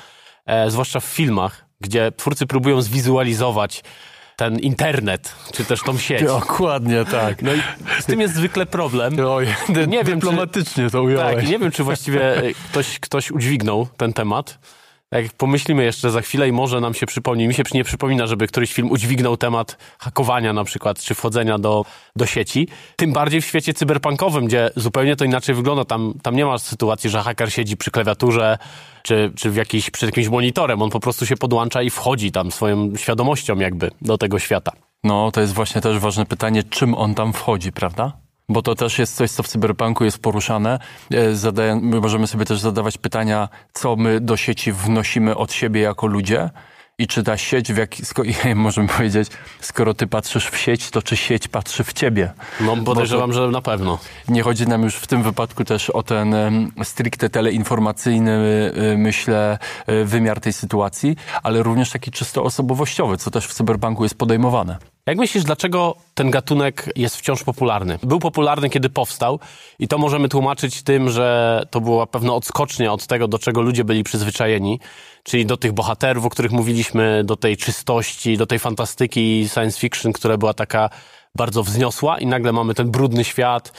[0.47, 3.83] e, zwłaszcza w filmach, gdzie twórcy próbują zwizualizować
[4.43, 6.23] ten internet, czy też tą sieć.
[6.23, 7.43] Dokładnie tak.
[7.43, 7.61] No i
[8.01, 9.17] z tym jest zwykle problem.
[9.27, 11.35] Oj, Nie wiem, czy- dyplomatycznie to ująłeś.
[11.37, 14.59] Tak, nie wiem, czy właściwie e, ktoś, ktoś udźwignął ten temat.
[15.13, 18.47] Jak pomyślimy jeszcze za chwilę i może nam się przypomni, mi się nie przypomina, żeby
[18.47, 21.85] któryś film udźwignął temat hakowania na przykład, czy wchodzenia do,
[22.17, 22.69] do sieci.
[22.97, 25.85] Tym bardziej w świecie cyberpunkowym, gdzie zupełnie to inaczej wygląda.
[25.85, 28.59] Tam, tam nie ma sytuacji, że haker siedzi przy klawiaturze,
[29.03, 30.83] czy, czy w jakiś, przed jakimś monitorem.
[30.83, 34.73] On po prostu się podłącza i wchodzi tam swoją świadomością jakby do tego świata.
[35.05, 38.22] No, to jest właśnie też ważne pytanie, czym on tam wchodzi, prawda?
[38.53, 40.79] Bo to też jest coś, co w cyberpunku jest poruszane.
[41.11, 45.81] E, Zadaję, my możemy sobie też zadawać pytania, co my do sieci wnosimy od siebie
[45.81, 46.51] jako ludzie
[46.99, 48.23] i czy ta sieć, w jaki, sko-
[48.55, 49.29] możemy powiedzieć,
[49.61, 52.33] skoro ty patrzysz w sieć, to czy sieć patrzy w ciebie?
[52.61, 53.99] No podejrzewam, że na pewno.
[54.29, 58.33] Nie chodzi nam już w tym wypadku też o ten em, stricte teleinformacyjny,
[58.93, 64.03] y, myślę, y, wymiar tej sytuacji, ale również taki czysto osobowościowy, co też w cyberpunku
[64.03, 64.77] jest podejmowane.
[65.07, 67.99] Jak myślisz, dlaczego ten gatunek jest wciąż popularny?
[68.03, 69.41] Był popularny, kiedy powstał
[69.79, 73.85] i to możemy tłumaczyć tym, że to była pewna odskocznia od tego, do czego ludzie
[73.85, 74.81] byli przyzwyczajeni,
[75.23, 80.13] czyli do tych bohaterów, o których mówiliśmy, do tej czystości, do tej fantastyki science fiction,
[80.13, 80.91] która była taka
[81.35, 83.73] bardzo wzniosła i nagle mamy ten brudny świat.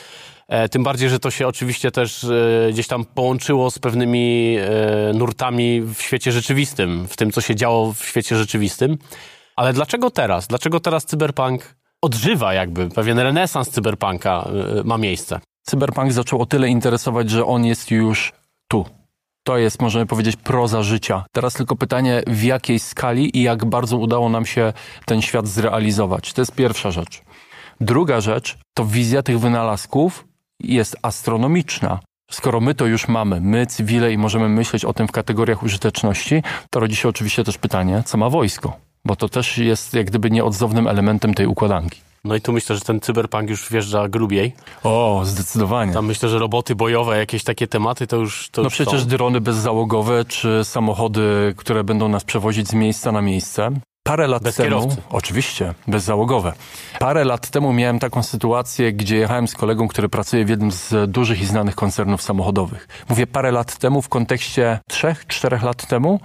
[0.48, 2.30] E, Tym bardziej, że to się oczywiście też e,
[2.72, 7.94] gdzieś tam połączyło z pewnymi e, nurtami w świecie rzeczywistym, w tym, co się działo
[7.94, 8.98] w świecie rzeczywistym.
[9.56, 10.48] Ale dlaczego teraz?
[10.48, 12.90] Dlaczego teraz cyberpunk odżywa jakby?
[12.90, 15.40] Pewien renesans cyberpunka y, ma miejsce.
[15.64, 18.34] Cyberpunk zaczął o tyle interesować, że on jest już
[18.68, 18.86] tu.
[19.44, 21.26] To jest, możemy powiedzieć, proza życia.
[21.32, 24.74] Teraz tylko pytanie, w jakiej skali i jak bardzo udało nam się
[25.06, 26.34] ten świat zrealizować.
[26.34, 27.22] To jest pierwsza rzecz.
[27.82, 30.28] Druga rzecz to wizja tych wynalazków
[30.60, 32.00] jest astronomiczna.
[32.32, 36.44] Skoro my to już mamy, my cywile i możemy myśleć o tym w kategoriach użyteczności,
[36.70, 38.78] to rodzi się oczywiście też pytanie, co ma wojsko?
[39.06, 42.02] Bo to też jest jak gdyby nieodzownym elementem tej układanki.
[42.24, 44.54] No i tu myślę, że ten cyberpunk już wjeżdża grubiej.
[44.84, 45.94] O, zdecydowanie.
[45.94, 49.08] Tam myślę, że roboty bojowe, jakieś takie tematy, to już to No już przecież są.
[49.08, 53.72] drony bezzałogowe, czy samochody, które będą nas przewozić z miejsca na miejsce.
[54.04, 55.02] Parę lat Bez temu, kierowcy.
[55.10, 56.54] oczywiście, bezzałogowe.
[57.00, 61.12] Parę lat temu miałem taką sytuację, gdzie jechałem z kolegą, który pracuje w jednym z
[61.12, 62.88] dużych i znanych koncernów samochodowych.
[63.10, 66.20] Mówię parę lat temu w kontekście trzech, czterech lat temu,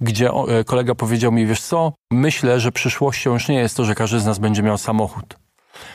[0.00, 3.94] gdzie e, kolega powiedział mi, wiesz co, myślę, że przyszłością już nie jest to, że
[3.94, 5.36] każdy z nas będzie miał samochód.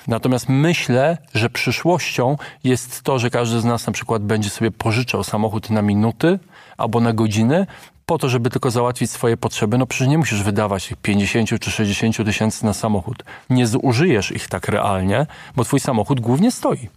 [0.08, 5.24] Natomiast myślę, że przyszłością jest to, że każdy z nas na przykład będzie sobie pożyczał
[5.24, 6.40] samochód na minuty
[6.78, 7.68] albo na godziny,
[8.10, 9.78] po to, żeby tylko załatwić swoje potrzeby.
[9.78, 13.24] No przecież nie musisz wydawać tych 50 czy 60 tysięcy na samochód.
[13.50, 16.90] Nie zużyjesz ich tak realnie, bo twój samochód głównie stoi.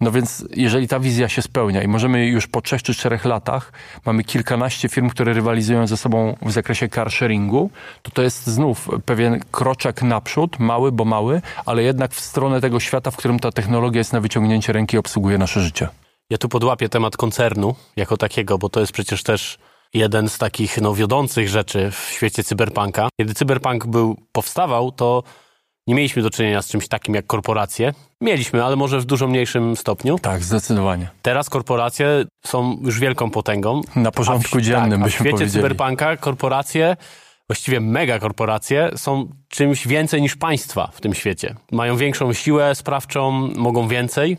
[0.00, 3.72] No więc jeżeli ta wizja się spełnia i możemy już po trzech czy czterech latach,
[4.06, 7.70] mamy kilkanaście firm, które rywalizują ze sobą w zakresie car sharingu,
[8.02, 12.80] to to jest znów pewien kroczek naprzód, mały, bo mały, ale jednak w stronę tego
[12.80, 15.88] świata, w którym ta technologia jest na wyciągnięcie ręki i obsługuje nasze życie.
[16.30, 19.58] Ja tu podłapię temat koncernu jako takiego, bo to jest przecież też
[19.94, 23.08] jeden z takich no, wiodących rzeczy w świecie cyberpunka.
[23.20, 25.22] Kiedy cyberpunk był, powstawał, to
[25.86, 27.92] nie mieliśmy do czynienia z czymś takim jak korporacje.
[28.20, 30.18] Mieliśmy, ale może w dużo mniejszym stopniu.
[30.18, 31.10] Tak, zdecydowanie.
[31.22, 33.80] Teraz korporacje są już wielką potęgą.
[33.96, 35.62] Na porządku w, dziennym tak, byśmy w świecie powiedzieli.
[35.62, 36.96] cyberpunka korporacje,
[37.48, 41.54] właściwie megakorporacje, są czymś więcej niż państwa w tym świecie.
[41.72, 44.36] Mają większą siłę sprawczą, mogą więcej.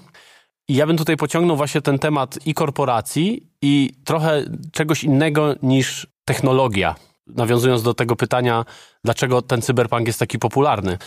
[0.68, 6.08] I ja bym tutaj pociągnął właśnie ten temat i korporacji, i trochę czegoś innego niż
[6.26, 6.96] technologia.
[7.28, 8.66] Nawiązując do tego pytania,
[9.04, 10.98] dlaczego ten cyberpunk jest taki popularny.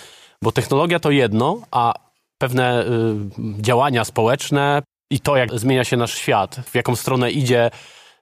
[0.42, 1.94] Bo technologia to jedno, a
[2.38, 2.86] pewne y,
[3.62, 7.70] działania społeczne i to, jak zmienia się nasz świat, w jaką stronę idzie,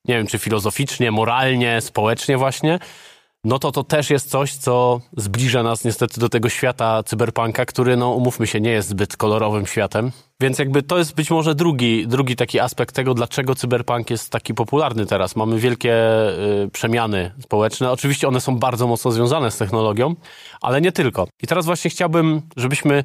[0.05, 2.79] nie wiem, czy filozoficznie, moralnie, społecznie właśnie,
[3.45, 7.97] no to to też jest coś, co zbliża nas niestety do tego świata cyberpunka, który,
[7.97, 10.13] no umówmy się, nie jest zbyt kolorowym światem.
[10.41, 14.55] Więc jakby to jest być może drugi, drugi taki aspekt tego, dlaczego cyberpunk jest taki
[14.55, 15.37] popularny teraz.
[15.37, 15.95] Mamy wielkie
[16.65, 17.91] y, przemiany społeczne.
[17.91, 20.15] Oczywiście one są bardzo mocno związane z technologią,
[20.61, 21.29] ale nie tylko.
[21.43, 23.05] I teraz właśnie chciałbym, żebyśmy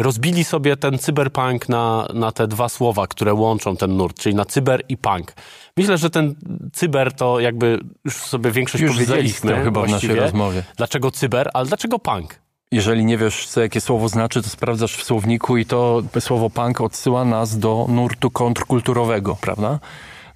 [0.00, 4.44] rozbili sobie ten cyberpunk na, na te dwa słowa, które łączą ten nurt, czyli na
[4.44, 5.32] cyber i punk.
[5.76, 6.34] Myślę, że ten
[6.72, 10.62] cyber to jakby już sobie większość Już powiedzieliśmy chyba w naszej rozmowie.
[10.76, 12.40] Dlaczego cyber, ale dlaczego punk?
[12.72, 16.80] Jeżeli nie wiesz, co jakie słowo znaczy, to sprawdzasz w słowniku i to słowo punk
[16.80, 19.78] odsyła nas do nurtu kontrkulturowego, prawda?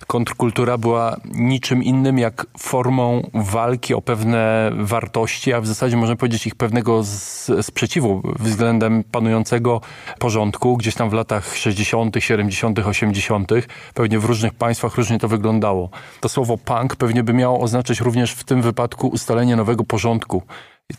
[0.06, 6.46] Kontrkultura była niczym innym jak formą walki o pewne wartości, a w zasadzie można powiedzieć
[6.46, 9.80] ich pewnego z, sprzeciwu względem panującego
[10.18, 10.76] porządku.
[10.76, 13.52] Gdzieś tam w latach 60., 70., 80.,
[13.94, 15.90] pewnie w różnych państwach różnie to wyglądało.
[16.20, 20.42] To słowo punk pewnie by miało oznaczać również w tym wypadku ustalenie nowego porządku.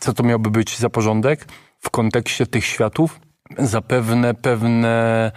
[0.00, 1.46] Co to miałby być za porządek?
[1.80, 3.20] W kontekście tych światów
[3.58, 5.32] zapewne pewne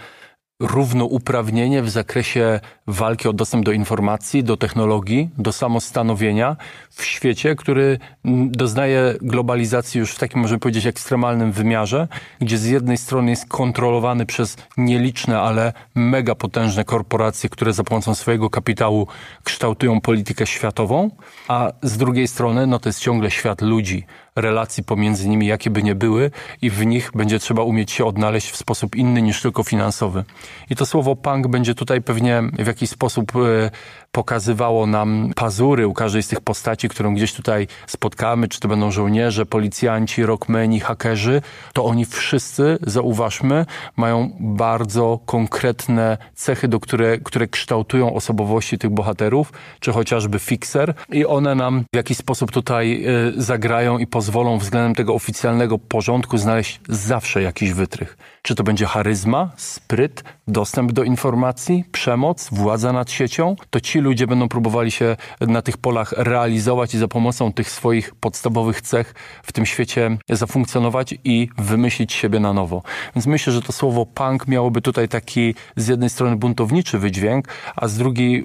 [0.59, 6.57] równouprawnienie w zakresie walki o dostęp do informacji, do technologii, do samostanowienia
[6.89, 7.99] w świecie, który
[8.45, 12.07] doznaje globalizacji już w takim, możemy powiedzieć, ekstremalnym wymiarze,
[12.41, 18.15] gdzie z jednej strony jest kontrolowany przez nieliczne, ale mega potężne korporacje, które za pomocą
[18.15, 19.07] swojego kapitału
[19.43, 21.09] kształtują politykę światową,
[21.47, 24.05] a z drugiej strony no to jest ciągle świat ludzi,
[24.41, 28.51] relacji pomiędzy nimi, jakie by nie były i w nich będzie trzeba umieć się odnaleźć
[28.51, 30.23] w sposób inny niż tylko finansowy.
[30.69, 33.71] I to słowo punk będzie tutaj pewnie w jakiś sposób e,
[34.11, 38.91] pokazywało nam pazury u każdej z tych postaci, którą gdzieś tutaj spotkamy, czy to będą
[38.91, 41.41] żołnierze, policjanci, rockmeni, hakerzy,
[41.73, 43.65] to oni wszyscy, zauważmy,
[43.97, 50.93] mają bardzo konkretne cechy, do które, które kształtują osobowości tych bohaterów, czy chociażby fixer.
[51.11, 53.05] I one nam w jakiś sposób tutaj
[53.37, 54.28] y, zagrają i pozwolą
[54.59, 58.17] względem tego oficjalnego porządku znaleźć zawsze jakiś wytrych.
[58.41, 64.27] Czy to będzie charyzma, spryt, dostęp do informacji, przemoc, władza nad siecią, to ci ludzie
[64.27, 69.13] będą próbowali się na tych polach realizować i za pomocą tych swoich podstawowych cech
[69.43, 72.81] w tym świecie zafunkcjonować i wymyślić siebie na nowo.
[73.15, 77.87] Więc myślę, że to słowo punk miałoby tutaj taki z jednej strony buntowniczy wydźwięk, a
[77.87, 78.43] z drugiej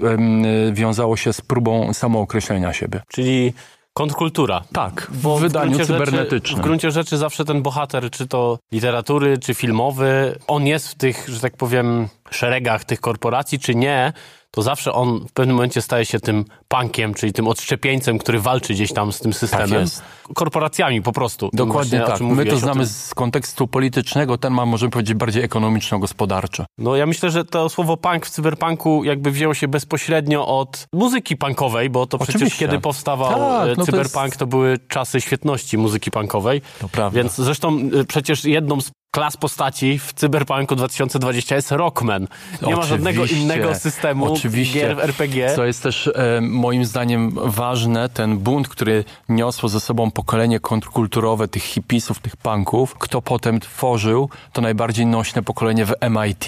[0.73, 3.03] wiązało się z próbą samookreślenia siebie.
[3.09, 3.53] Czyli
[3.99, 4.65] kontrkultura.
[4.73, 6.61] Tak, w Bo wydaniu gruncie rzeczy- cybernetycznym.
[6.61, 11.29] w gruncie rzeczy zawsze ten bohater, czy to literatury, czy filmowy, on jest w tych,
[11.29, 14.13] że tak powiem, szeregach tych korporacji, czy nie,
[14.55, 18.73] to zawsze on w pewnym momencie staje się tym punkiem, czyli tym odszczepieńcem, który walczy
[18.75, 19.81] gdzieś tam z tym systemem.
[19.81, 20.03] jest.
[20.35, 21.51] Korporacjami po prostu.
[21.53, 22.37] Dokładnie właśnie, tak.
[22.37, 26.65] My to znamy z kontekstu politycznego, ten ma, możemy powiedzieć, bardziej ekonomiczno-gospodarczy.
[26.79, 31.37] No ja myślę, że to słowo punk w cyberpunku jakby wzięło się bezpośrednio od muzyki
[31.37, 32.67] punkowej, bo to przecież Oczywiście.
[32.67, 36.63] kiedy powstawał Tak, e, no to cyberpunk, jest- to były czasy świetności muzyki punkowej.
[36.81, 37.17] To prawda.
[37.17, 42.29] Więc zresztą e, przecież jedną z klas postaci w cyberpunku 2020 jest Rockman.
[42.67, 44.81] Nie ma żadnego Oczywiście, innego systemu oczywiście.
[44.81, 45.55] gier RPG.
[45.57, 51.49] Co jest też e, moim zdaniem ważne, ten bunt, który niosło ze sobą pokolenie kontrkulturowe
[51.49, 56.45] tych hipisów, tych punków, kto potem tworzył to najbardziej nośne pokolenie w MIT,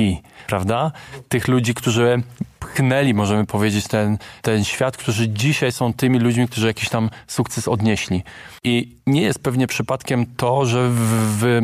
[0.46, 0.92] prawda?
[1.28, 2.22] Tych ludzi, którzy
[2.60, 7.68] pchnęli, możemy powiedzieć, ten, ten świat, którzy dzisiaj są tymi ludźmi, którzy jakiś tam sukces
[7.68, 8.22] odnieśli.
[8.64, 10.98] I nie jest pewnie przypadkiem to, że, w,
[11.40, 11.60] w,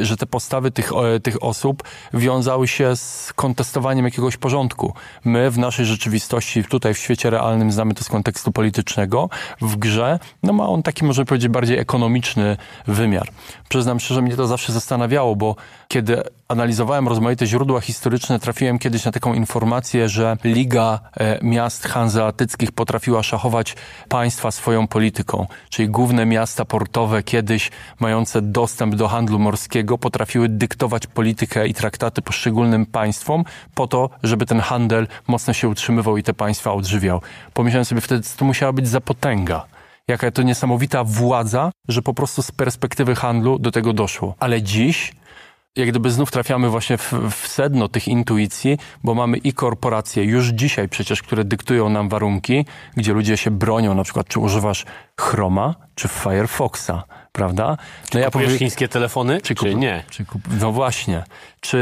[0.00, 1.82] że te postawy tych, e, tych osób
[2.14, 4.94] wiązały się z kontestowaniem jakiegoś porządku.
[5.24, 9.28] My w naszej rzeczywistości, tutaj w świecie realnym znamy to z kontekstu politycznego,
[9.60, 13.28] w grze, no ma on taki, można powiedzieć, bardziej ekonomiczny wymiar.
[13.68, 15.56] Przyznam szczerze, mnie to zawsze zastanawiało, bo
[15.94, 22.72] kiedy analizowałem rozmaite źródła historyczne, trafiłem kiedyś na taką informację, że Liga e, Miast Hanzeatyckich
[22.72, 23.76] potrafiła szachować
[24.08, 31.06] państwa swoją polityką, czyli główne miasta portowe kiedyś mające dostęp do handlu morskiego potrafiły dyktować
[31.06, 36.34] politykę i traktaty poszczególnym państwom po to, żeby ten handel mocno się utrzymywał i te
[36.34, 37.20] państwa odżywiał.
[37.52, 39.66] Pomyślałem sobie wtedy, co to musiała być za potęga
[40.08, 44.34] jaka to niesamowita władza, że po prostu z perspektywy handlu do tego doszło.
[44.38, 45.12] Ale dziś
[45.76, 50.48] jak gdyby znów trafiamy właśnie w, w, sedno tych intuicji, bo mamy i korporacje już
[50.48, 54.84] dzisiaj przecież, które dyktują nam warunki, gdzie ludzie się bronią, na przykład czy używasz
[55.20, 57.02] Chroma, czy Firefoxa,
[57.34, 57.76] prawda?
[58.14, 60.04] No ja powiem, chińskie telefony, czy, czy nie?
[60.10, 61.24] Czy kup, no właśnie.
[61.60, 61.78] Czy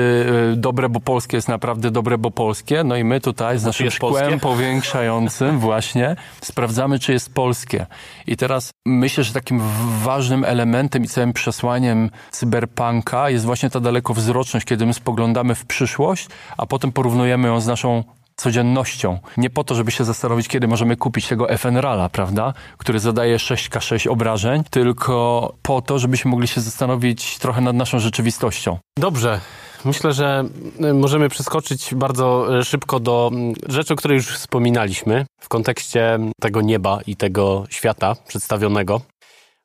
[0.52, 2.84] y, dobre, bo polskie jest naprawdę dobre, bo polskie?
[2.84, 4.38] No i my tutaj z naszym szkłem polskie?
[4.38, 7.86] powiększającym właśnie sprawdzamy, czy jest polskie.
[8.26, 9.62] I teraz myślę, że takim
[10.02, 16.28] ważnym elementem i całym przesłaniem cyberpunka jest właśnie ta dalekowzroczność, kiedy my spoglądamy w przyszłość,
[16.56, 18.04] a potem porównujemy ją z naszą
[18.36, 19.18] codziennością.
[19.36, 24.08] Nie po to, żeby się zastanowić, kiedy możemy kupić tego FNRALa, prawda, który zadaje 6K6
[24.08, 28.78] obrażeń, tylko po to, żebyśmy mogli się zastanowić trochę nad naszą rzeczywistością.
[28.98, 29.40] Dobrze.
[29.84, 30.44] Myślę, że
[30.84, 36.18] y, możemy przeskoczyć bardzo y, szybko do mm, rzeczy, o której już wspominaliśmy w kontekście
[36.40, 39.00] tego nieba i tego świata przedstawionego.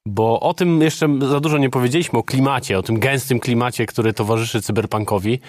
[0.07, 4.13] Bo o tym jeszcze za dużo nie powiedzieliśmy, o klimacie, o tym gęstym klimacie, który
[4.13, 5.39] towarzyszy cyberpunkowi.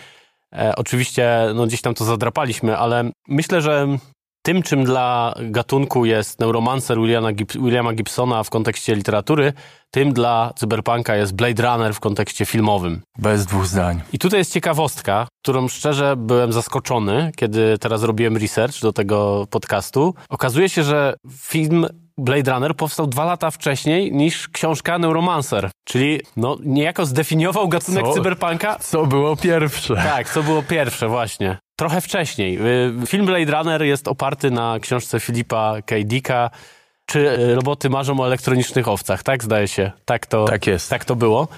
[0.55, 3.99] E, oczywiście no, gdzieś tam to zadrapaliśmy, ale myślę, że
[4.43, 9.53] tym, czym dla gatunku jest neuromancer Williama, Gib Williama Gibsona w kontekście literatury,
[9.91, 13.01] tym dla cyberpunka jest Blade Runner w kontekście filmowym.
[13.19, 14.01] Bez dwóch zdań.
[14.13, 20.15] I tutaj jest ciekawostka, którą szczerze byłem zaskoczony, kiedy teraz robiłem research do tego podcastu.
[20.29, 21.87] Okazuje się, że film
[22.18, 28.12] Blade Runner powstał dwa lata wcześniej niż książka Neuromancer, czyli no, niejako zdefiniował gatunek co,
[28.12, 28.76] cyberpunka.
[28.78, 29.94] Co było pierwsze.
[29.94, 31.59] Tak, co było pierwsze, właśnie.
[31.76, 32.59] Trochę wcześniej.
[33.02, 35.96] Y, film Blade Runner jest oparty na książce Filipa K.
[36.04, 36.50] Dicka,
[37.07, 39.44] czy y, roboty marzą o elektronicznych owcach, tak?
[39.44, 39.90] Zdaje się.
[40.04, 40.90] Tak to, tak jest.
[40.90, 41.48] Tak to było.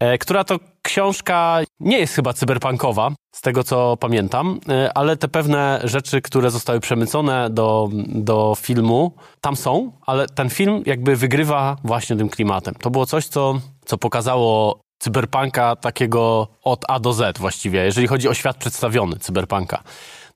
[0.00, 5.28] E, która to książka nie jest chyba cyberpunkowa, z tego co pamiętam, e, ale te
[5.28, 11.76] pewne rzeczy, które zostały przemycone do, do filmu, tam są, ale ten film jakby wygrywa
[11.84, 12.74] właśnie tym klimatem.
[12.74, 18.28] To było coś, co, co pokazało cyberpunka takiego od A do Z właściwie, jeżeli chodzi
[18.28, 19.82] o świat przedstawiony cyberpunka.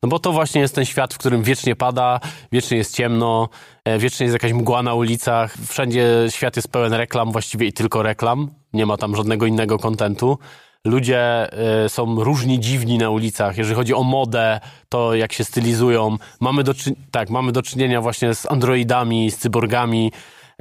[0.03, 2.21] No bo to właśnie jest ten świat, w którym wiecznie pada,
[2.53, 3.49] wiecznie jest ciemno,
[3.85, 8.03] e, wiecznie jest jakaś mgła na ulicach, wszędzie świat jest pełen reklam właściwie i tylko
[8.03, 10.39] reklam, nie ma tam żadnego innego kontentu.
[10.85, 11.49] Ludzie
[11.85, 13.59] y, są różni dziwni na ulicach.
[13.59, 16.17] Jeżeli chodzi o modę, to jak się stylizują.
[16.41, 16.75] Mamy do,
[17.11, 20.13] tak, mamy do czynienia właśnie z androidami, z cyborgami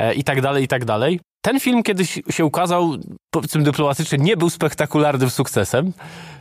[0.01, 1.19] y, i tak dalej, i tak dalej.
[1.41, 2.95] Ten film kiedyś się ukazał,
[3.31, 5.93] powiedzmy dyplomatycznie, nie był spektakularnym sukcesem.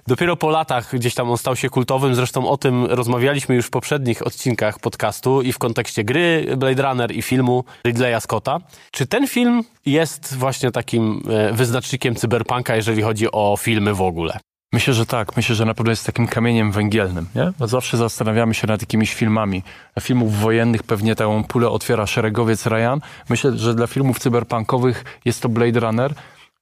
[0.06, 2.14] Dopiero po latach gdzieś tam on stał się kultowym.
[2.14, 7.12] Zresztą o tym rozmawialiśmy już w poprzednich odcinkach podcastu i w kontekście gry Blade Runner
[7.12, 8.58] i filmu Ridleya Scotta.
[8.92, 14.38] Czy ten film jest właśnie takim e, wyznacznikiem cyberpunka, jeżeli chodzi o filmy w ogóle?
[14.72, 15.36] Myślę, że tak.
[15.36, 17.26] Myślę, że na pewno jest takim kamieniem węgielnym.
[17.34, 17.52] Nie?
[17.58, 19.62] Bo zawsze zastanawiamy się nad jakimiś filmami.
[20.00, 23.00] Filmów wojennych pewnie taką pulę otwiera szeregowiec Ryan.
[23.28, 26.14] Myślę, że dla filmów cyberpunkowych jest to Blade Runner.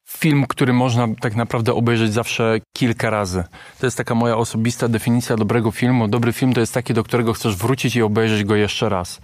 [0.08, 3.44] Film, który można tak naprawdę obejrzeć zawsze kilka razy.
[3.80, 6.08] To jest taka moja osobista definicja dobrego filmu.
[6.08, 9.20] Dobry film to jest taki, do którego chcesz wrócić i obejrzeć go jeszcze raz.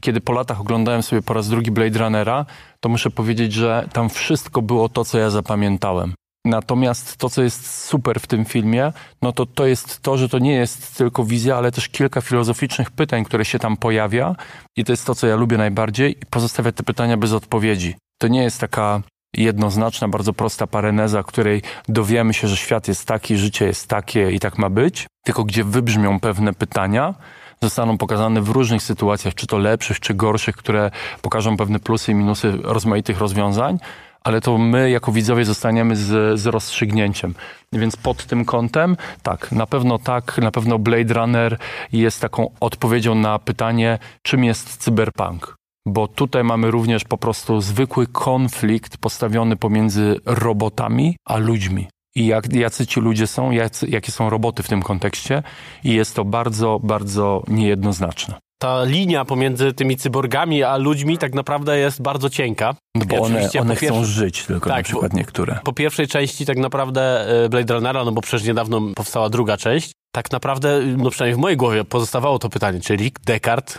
[0.00, 2.46] Kiedy po latach oglądałem sobie po raz drugi Blade Runnera,
[2.80, 6.14] to muszę powiedzieć, że tam wszystko było to, co ja zapamiętałem.
[6.44, 10.38] Natomiast to, co jest super w tym filmie, no to to jest to, że to
[10.38, 14.36] nie jest tylko wizja, ale też kilka filozoficznych pytań, które się tam pojawia.
[14.76, 16.12] I to jest to, co ja lubię najbardziej.
[16.22, 17.94] I pozostawia te pytania bez odpowiedzi.
[18.18, 19.02] To nie jest taka
[19.36, 24.40] jednoznaczna, bardzo prosta pareneza, której dowiemy się, że świat jest taki, życie jest takie i
[24.40, 27.14] tak ma być, tylko gdzie wybrzmią pewne pytania,
[27.62, 30.90] zostaną pokazane w różnych sytuacjach, czy to lepszych, czy gorszych, które
[31.22, 33.78] pokażą pewne plusy i minusy rozmaitych rozwiązań,
[34.24, 37.34] ale to my jako widzowie zostaniemy z, z rozstrzygnięciem.
[37.72, 41.58] Więc pod tym kątem, tak, na pewno tak, na pewno Blade Runner
[41.92, 45.54] jest taką odpowiedzią na pytanie, czym jest cyberpunk.
[45.86, 51.88] Bo tutaj mamy również po prostu zwykły konflikt postawiony pomiędzy robotami a ludźmi.
[52.16, 55.42] I jak, jacy ci ludzie są, jacy, jakie są roboty w tym kontekście,
[55.84, 61.78] i jest to bardzo, bardzo niejednoznaczne ta linia pomiędzy tymi cyborgami a ludźmi tak naprawdę
[61.78, 62.74] jest bardzo cienka.
[62.94, 65.58] No bo one, one chcą żyć tylko tak, na przykład niektóre.
[65.64, 69.92] Po pierwszej części tak naprawdę e, Blade Runnera, no bo przecież niedawno powstała druga część,
[70.12, 73.78] tak naprawdę, no przynajmniej w mojej głowie pozostawało to pytanie, czy Rick Deckard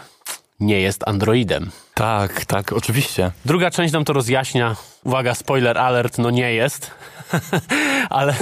[0.59, 1.71] nie jest androidem.
[1.97, 3.31] Tak, tak, oczywiście.
[3.45, 4.75] Druga część nam to rozjaśnia.
[5.03, 6.91] Uwaga, spoiler alert, no nie jest.
[8.09, 8.33] ale,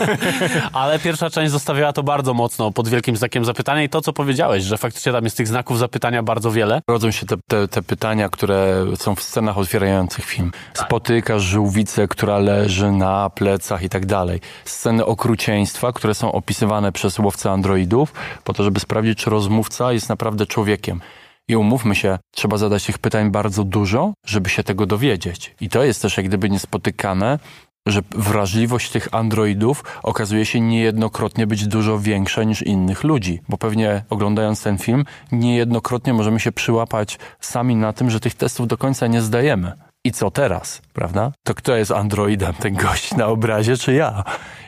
[0.72, 4.64] ale pierwsza część zostawiała to bardzo mocno pod wielkim znakiem zapytania i to, co powiedziałeś,
[4.64, 6.80] że faktycznie tam jest tych znaków zapytania bardzo wiele.
[6.88, 10.52] Rodzą się te, te, te pytania, które są w scenach otwierających film.
[10.74, 14.40] Spotykasz żółwicę, która leży na plecach i tak dalej.
[14.64, 18.12] Sceny okrucieństwa, które są opisywane przez łowcę androidów,
[18.44, 21.00] po to, żeby sprawdzić, czy rozmówca jest naprawdę człowiekiem.
[21.48, 25.54] I umówmy się, trzeba zadać tych pytań bardzo dużo, żeby się tego dowiedzieć.
[25.60, 27.38] I to jest też jak gdyby niespotykane,
[27.86, 33.40] że wrażliwość tych androidów okazuje się niejednokrotnie być dużo większa niż innych ludzi.
[33.48, 38.66] Bo pewnie oglądając ten film, niejednokrotnie możemy się przyłapać sami na tym, że tych testów
[38.66, 39.72] do końca nie zdajemy.
[40.04, 41.32] I co teraz, prawda?
[41.44, 44.24] To kto jest androidem, ten gość na obrazie, czy ja?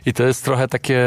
[0.06, 1.00] I to jest trochę takie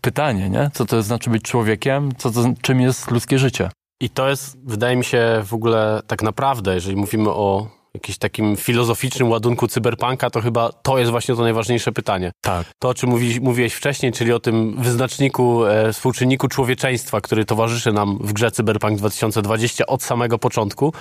[0.00, 0.70] pytanie, nie?
[0.74, 2.10] Co to znaczy być człowiekiem?
[2.18, 3.70] Co to, czym jest ludzkie życie?
[4.00, 8.56] I to jest, wydaje mi się, w ogóle tak naprawdę, jeżeli mówimy o jakimś takim
[8.56, 12.32] filozoficznym ładunku cyberpunka, to chyba to jest właśnie to najważniejsze pytanie.
[12.40, 12.66] Tak.
[12.78, 17.92] To, o czym mówi, mówiłeś wcześniej, czyli o tym wyznaczniku, e, współczynniku człowieczeństwa, który towarzyszy
[17.92, 20.92] nam w grze Cyberpunk 2020 od samego początku.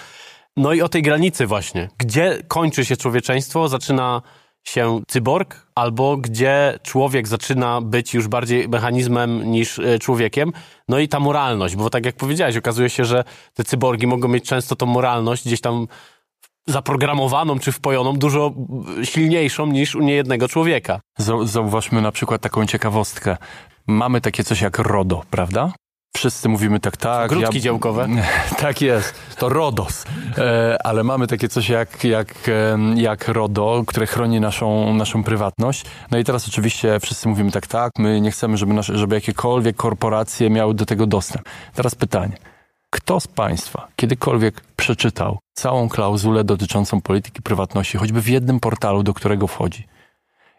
[0.57, 1.89] No i o tej granicy właśnie.
[1.97, 4.21] Gdzie kończy się człowieczeństwo, zaczyna
[4.67, 10.53] się cyborg, albo gdzie człowiek zaczyna być już bardziej mechanizmem niż e, człowiekiem.
[10.87, 14.45] No i ta moralność, bo tak jak powiedziałeś, okazuje się, że te cyborgi mogą mieć
[14.45, 15.87] często tą moralność gdzieś tam
[16.67, 18.53] zaprogramowaną czy wpojoną, dużo
[19.03, 20.99] silniejszą niż u niejednego człowieka.
[21.43, 23.37] Zauważmy na przykład taką ciekawostkę.
[23.87, 25.71] Mamy takie coś jak RODO, prawda?
[26.15, 27.29] Wszyscy mówimy tak, tak.
[27.29, 28.07] Grudki ja, działkowe.
[28.59, 30.05] Tak jest, to RODOS.
[30.37, 32.33] E, ale mamy takie coś jak, jak,
[32.95, 35.85] jak RODO, które chroni naszą, naszą prywatność.
[36.11, 39.75] No i teraz oczywiście wszyscy mówimy tak, tak, my nie chcemy, żeby, nasze, żeby jakiekolwiek
[39.75, 41.49] korporacje miały do tego dostęp.
[41.75, 42.37] Teraz pytanie.
[42.89, 49.13] Kto z Państwa kiedykolwiek przeczytał całą klauzulę dotyczącą polityki prywatności, choćby w jednym portalu, do
[49.13, 49.87] którego wchodzi?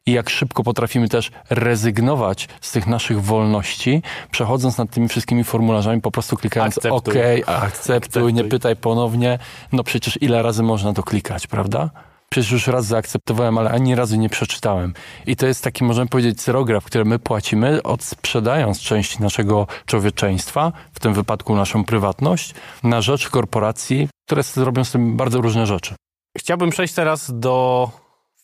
[0.09, 6.01] I jak szybko potrafimy też rezygnować z tych naszych wolności, przechodząc nad tymi wszystkimi formularzami,
[6.01, 6.97] po prostu klikając akceptuj.
[6.97, 9.39] OK, akceptuj, akceptuj, nie pytaj ponownie.
[9.73, 11.91] No przecież ile razy można to klikać, prawda?
[12.31, 14.95] Przecież już raz zaakceptowałem, ale ani razu nie przeczytałem.
[15.27, 21.01] I to jest taki, możemy powiedzieć, cyrograf, który my płacimy, odsprzedając część naszego człowieczeństwa, w
[21.01, 25.95] tym wypadku naszą prywatność, na rzecz korporacji, które zrobią z tym bardzo różne rzeczy.
[26.39, 27.91] Chciałbym przejść teraz do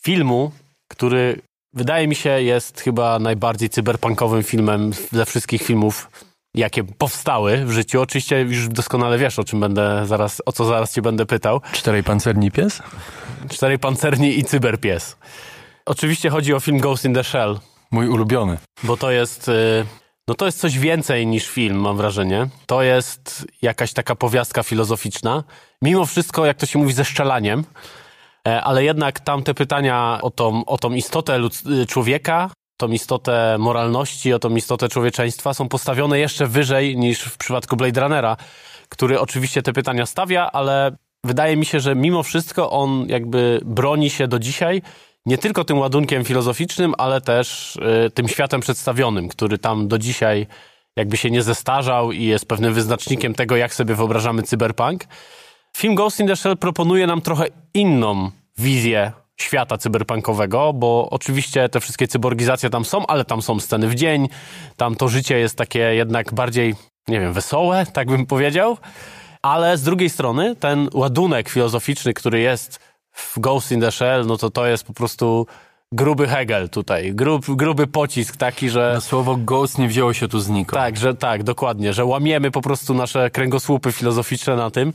[0.02, 0.50] filmu,
[0.88, 1.40] który
[1.74, 6.10] wydaje mi się jest chyba najbardziej cyberpunkowym filmem ze wszystkich filmów,
[6.54, 8.00] jakie powstały w życiu.
[8.00, 11.60] Oczywiście już doskonale wiesz, o czym będę zaraz, o co zaraz cię będę pytał.
[11.72, 12.82] Czterej pancerni pies?
[13.48, 15.16] Czterej pancerni i cyberpies.
[15.86, 17.58] Oczywiście chodzi o film Ghost in the Shell.
[17.90, 18.58] Mój ulubiony.
[18.82, 19.48] Bo to jest...
[19.48, 19.86] Y,
[20.28, 22.48] no to jest coś więcej niż film, mam wrażenie.
[22.66, 25.44] To jest jakaś taka powiastka filozoficzna.
[25.82, 27.64] Mimo wszystko, jak to się mówi, ze szczelaniem.
[28.48, 31.40] E, ale jednak tamte pytania o tą, o tą istotę
[31.82, 37.38] y, człowieka, tą istotę moralności, o tą istotę człowieczeństwa są postawione jeszcze wyżej niż w
[37.38, 38.36] przypadku Blade Runnera,
[38.88, 44.10] który oczywiście te pytania stawia, ale wydaje mi się, że mimo wszystko on jakby broni
[44.10, 44.82] się do dzisiaj
[45.26, 47.76] nie tylko tym ładunkiem filozoficznym, ale też
[48.06, 50.46] y, tym światem przedstawionym, który tam do dzisiaj
[50.96, 55.04] jakby się nie zestarzał i jest pewnym wyznacznikiem tego, jak sobie wyobrażamy cyberpunk.
[55.76, 61.80] Film Ghost in the Shell proponuje nam trochę inną wizję świata cyberpunkowego, bo oczywiście te
[61.80, 64.28] wszystkie cyborgizacje tam są, ale tam są sceny w dzień,
[64.76, 66.74] tam to życie jest takie jednak bardziej,
[67.08, 68.76] nie wiem, wesołe, tak bym powiedział.
[69.42, 72.80] Ale z drugiej strony ten ładunek filozoficzny, który jest
[73.12, 75.46] w Ghost in the Shell, no to to jest po prostu
[75.92, 78.92] gruby Hegel tutaj, grub, gruby pocisk taki, że...
[78.94, 80.82] No, słowo ghost nie wzięło się tu znikąd.
[80.82, 84.92] Tak, że tak, dokładnie, że łamiemy po prostu nasze kręgosłupy filozoficzne na tym.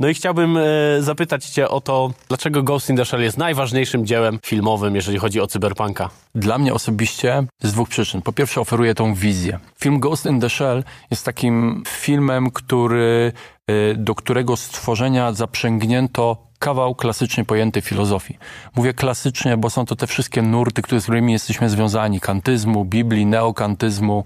[0.00, 0.62] No i chciałbym e,
[1.00, 5.40] zapytać Cię o to, dlaczego Ghost in the Shell jest najważniejszym dziełem filmowym, jeżeli chodzi
[5.40, 6.10] o cyberpunka?
[6.34, 8.22] Dla mnie osobiście z dwóch przyczyn.
[8.22, 9.58] Po pierwsze, oferuje tą wizję.
[9.80, 13.32] Film Ghost in the Shell jest takim filmem, który,
[13.66, 18.38] e, do którego stworzenia zaprzęgnięto kawał klasycznie pojętej filozofii.
[18.76, 22.20] Mówię klasycznie, bo są to te wszystkie nurty, które, z którymi jesteśmy związani.
[22.20, 24.24] Kantyzmu, Biblii, neokantyzmu,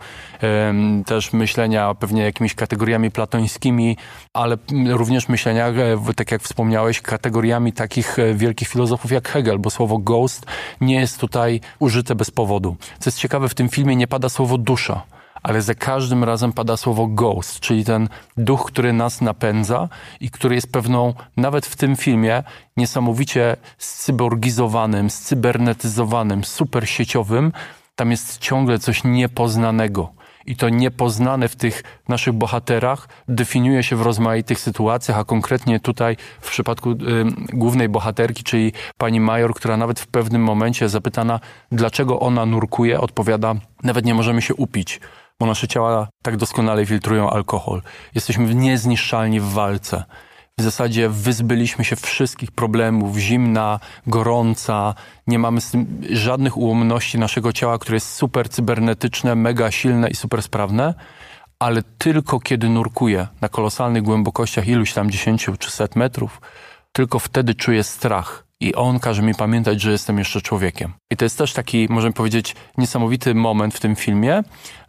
[1.07, 3.97] też myślenia pewnie jakimiś kategoriami platońskimi,
[4.33, 4.57] ale
[4.87, 9.99] również myślenia, e, tak jak wspomniałeś, kategoriami takich e, wielkich filozofów jak Hegel, bo słowo
[9.99, 10.47] ghost
[10.81, 12.77] nie jest tutaj użyte bez powodu.
[12.99, 15.03] Co jest ciekawe, w tym filmie nie pada słowo dusza
[15.45, 19.89] ale za każdym razem pada słowo ghost, czyli ten duch, który nas napędza
[20.21, 22.43] i który jest pewną, nawet w tym filmie,
[22.77, 27.53] niesamowicie scyborgizowanym, scybernetyzowanym, supersieciowym.
[27.97, 30.13] Tam jest ciągle coś niepoznanego.
[30.47, 36.17] i to niepoznane w tych naszych bohaterach definiuje się w rozmaitych sytuacjach, a konkretnie tutaj
[36.41, 36.97] w przypadku y,
[37.53, 41.41] głównej bohaterki, czyli pani major, która nawet w pewnym momencie zapytana,
[41.73, 45.01] dlaczego ona nurkuje, odpowiada, nawet nie możemy się upić
[45.41, 47.83] bo nasze ciała tak doskonale filtrują alkohol.
[48.15, 50.05] Jesteśmy niezniszczalni w walce.
[50.59, 54.95] W zasadzie wyzbyliśmy się wszystkich problemów, zimna, gorąca,
[55.27, 55.61] nie mamy
[56.11, 60.95] żadnych ułomności naszego ciała, które jest super cybernetyczne, mega silne i super sprawne,
[61.59, 66.41] ale tylko kiedy nurkuję na kolosalnych głębokościach iluś tam dziesięciu czy set metrów,
[66.93, 70.93] tylko wtedy czuję strach i on każe mi pamiętać, że jestem jeszcze człowiekiem.
[71.11, 74.43] I to jest też taki, możemy powiedzieć, niesamowity moment w tym filmie.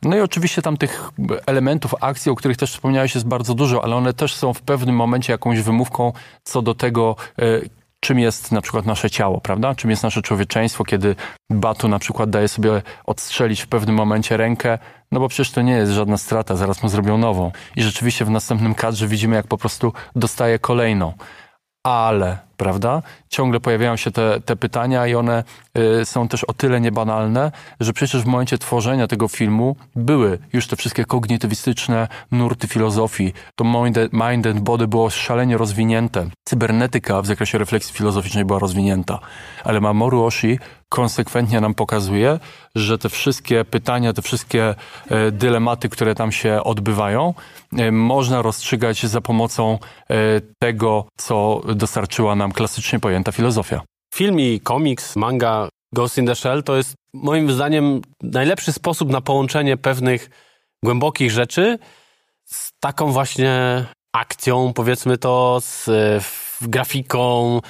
[0.03, 1.11] No i oczywiście tam tych
[1.45, 4.95] elementów akcji, o których też wspomniałeś, jest bardzo dużo, ale one też są w pewnym
[4.95, 6.13] momencie jakąś wymówką
[6.43, 9.76] co do tego, y, czym jest na przykład nasze ciało, prawda?
[9.76, 11.16] Czym jest nasze człowieczeństwo, kiedy
[11.49, 14.78] Batu na przykład daje sobie odstrzelić w pewnym momencie rękę,
[15.11, 17.51] no bo przecież to nie jest żadna strata, zaraz mu zrobią nową.
[17.76, 21.13] I rzeczywiście w następnym kadrze widzimy, jak po prostu dostaje kolejną
[21.86, 23.01] ale, prawda?
[23.30, 25.43] Ciągle pojawiają się te, te pytania i one
[26.01, 30.68] y, są też o tyle niebanalne, że przecież w momencie tworzenia tego filmu były już
[30.68, 33.34] te wszystkie kognitywistyczne nurty filozofii.
[33.56, 36.28] To mind, mind and body było szalenie rozwinięte.
[36.43, 39.20] Cybernetyka w zakresie refleksji filozoficznej była rozwinięta.
[39.64, 40.60] Ale Mamoru Oshii
[40.90, 42.40] konsekwentnie nam pokazuje,
[42.76, 44.76] że te wszystkie pytania, te wszystkie
[45.10, 47.34] e, dylematy, które tam się odbywają,
[47.78, 49.80] e, można rozstrzygać za pomocą
[50.10, 50.16] e,
[50.60, 53.82] tego, co dostarczyła nam klasycznie pojęta filozofia.
[54.16, 59.22] Film i komiks, manga Ghost in the Shell to jest moim zdaniem najlepszy sposób na
[59.22, 60.30] połączenie pewnych
[60.84, 61.80] głębokich rzeczy
[62.46, 65.90] z taką właśnie akcją, powiedzmy to, z
[66.62, 67.62] grafiką,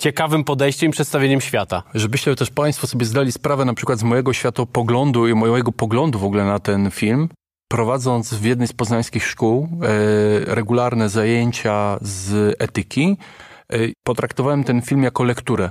[0.00, 1.82] ciekawym podejściem i przedstawieniem świata.
[1.94, 6.24] Żebyście też Państwo sobie zdali sprawę na przykład z mojego światopoglądu i mojego poglądu w
[6.24, 7.28] ogóle na ten film,
[7.68, 13.16] prowadząc w jednej z poznańskich szkół e, regularne zajęcia z etyki,
[13.72, 15.70] e, potraktowałem ten film jako lekturę.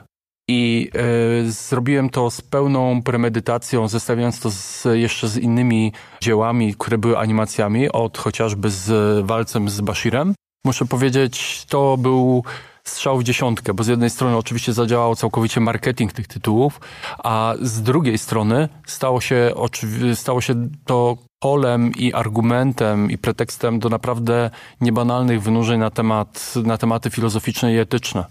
[0.49, 6.97] I e, zrobiłem to z pełną premedytacją, zestawiając to z, jeszcze z innymi dziełami, które
[6.97, 10.33] były animacjami, od chociażby z walcem z Bashirem.
[10.65, 12.43] Muszę powiedzieć, to był
[12.89, 16.79] strzał w dziesiątkę, bo z jednej strony oczywiście zadziałał całkowicie marketing tych tytułów,
[17.23, 19.51] a z drugiej strony stało się,
[20.13, 24.49] stało się to polem i argumentem i pretekstem do naprawdę
[24.81, 28.25] niebanalnych wynurzeń na, temat, na tematy filozoficzne i etyczne.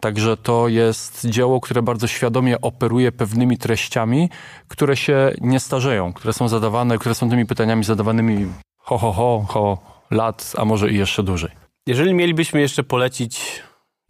[0.00, 4.30] Także to jest dzieło, które bardzo świadomie operuje pewnymi treściami,
[4.68, 8.46] które się nie starzeją, które są zadawane, które są tymi pytaniami zadawanymi
[8.78, 9.78] ho, ho, ho, ho
[10.10, 11.50] lat, a może i jeszcze dłużej.
[11.86, 13.62] Jeżeli mielibyśmy jeszcze polecić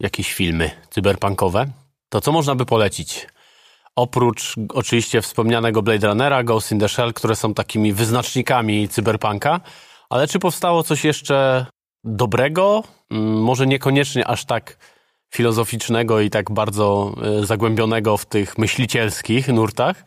[0.03, 1.65] jakieś filmy cyberpunkowe,
[2.09, 3.27] to co można by polecić?
[3.95, 9.61] Oprócz oczywiście wspomnianego Blade Runnera, Ghost in the Shell, które są takimi wyznacznikami cyberpunka,
[10.09, 11.65] ale czy powstało coś jeszcze
[12.03, 12.83] dobrego?
[13.11, 14.77] Mm, może niekoniecznie aż tak
[15.33, 20.03] filozoficznego i tak bardzo e, zagłębionego w tych myślicielskich nurtach,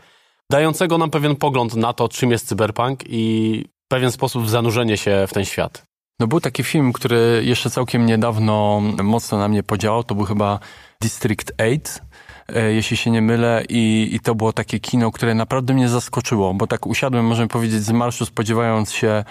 [0.50, 5.32] dającego nam pewien pogląd na to, czym jest cyberpunk i pewien sposób zanurzenie się w
[5.32, 5.85] ten świat.
[6.20, 10.58] No był taki film, który jeszcze całkiem niedawno mocno na mnie podziałał, to był chyba
[11.00, 11.80] District 8,
[12.48, 13.62] e, jeśli się nie mylę.
[13.68, 17.82] I, i to było takie kino, które naprawdę mnie zaskoczyło, bo tak usiadłem, możemy powiedzieć,
[17.82, 19.24] z marszu spodziewając się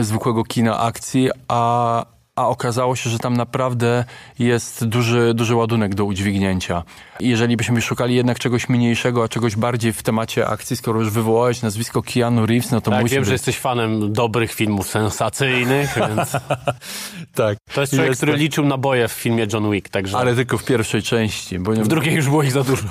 [0.00, 2.06] zwykłego kina akcji, a,
[2.36, 4.04] a okazało się, że tam naprawdę
[4.38, 6.82] jest duży, duży ładunek do udźwignięcia.
[7.20, 11.62] Jeżeli byśmy szukali jednak czegoś mniejszego, a czegoś bardziej w temacie akcji, skoro już wywołałeś
[11.62, 13.26] nazwisko Keanu Reeves, no to tak, musi wiem, być...
[13.26, 16.32] że jesteś fanem dobrych filmów sensacyjnych, więc...
[17.34, 17.58] tak.
[17.74, 20.18] To jest człowiek, który liczył naboje w filmie John Wick, także...
[20.18, 21.58] Ale tylko w pierwszej części.
[21.58, 21.84] Bo nie...
[21.84, 22.88] W drugiej już było ich za dużo.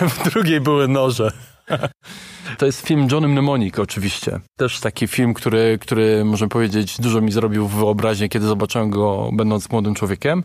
[0.00, 1.32] w drugiej były noże.
[2.58, 4.40] To jest film Johnny Mnemonic oczywiście.
[4.56, 9.30] Też taki film, który, który można powiedzieć dużo mi zrobił w wyobraźni, kiedy zobaczyłem go
[9.32, 10.44] będąc młodym człowiekiem.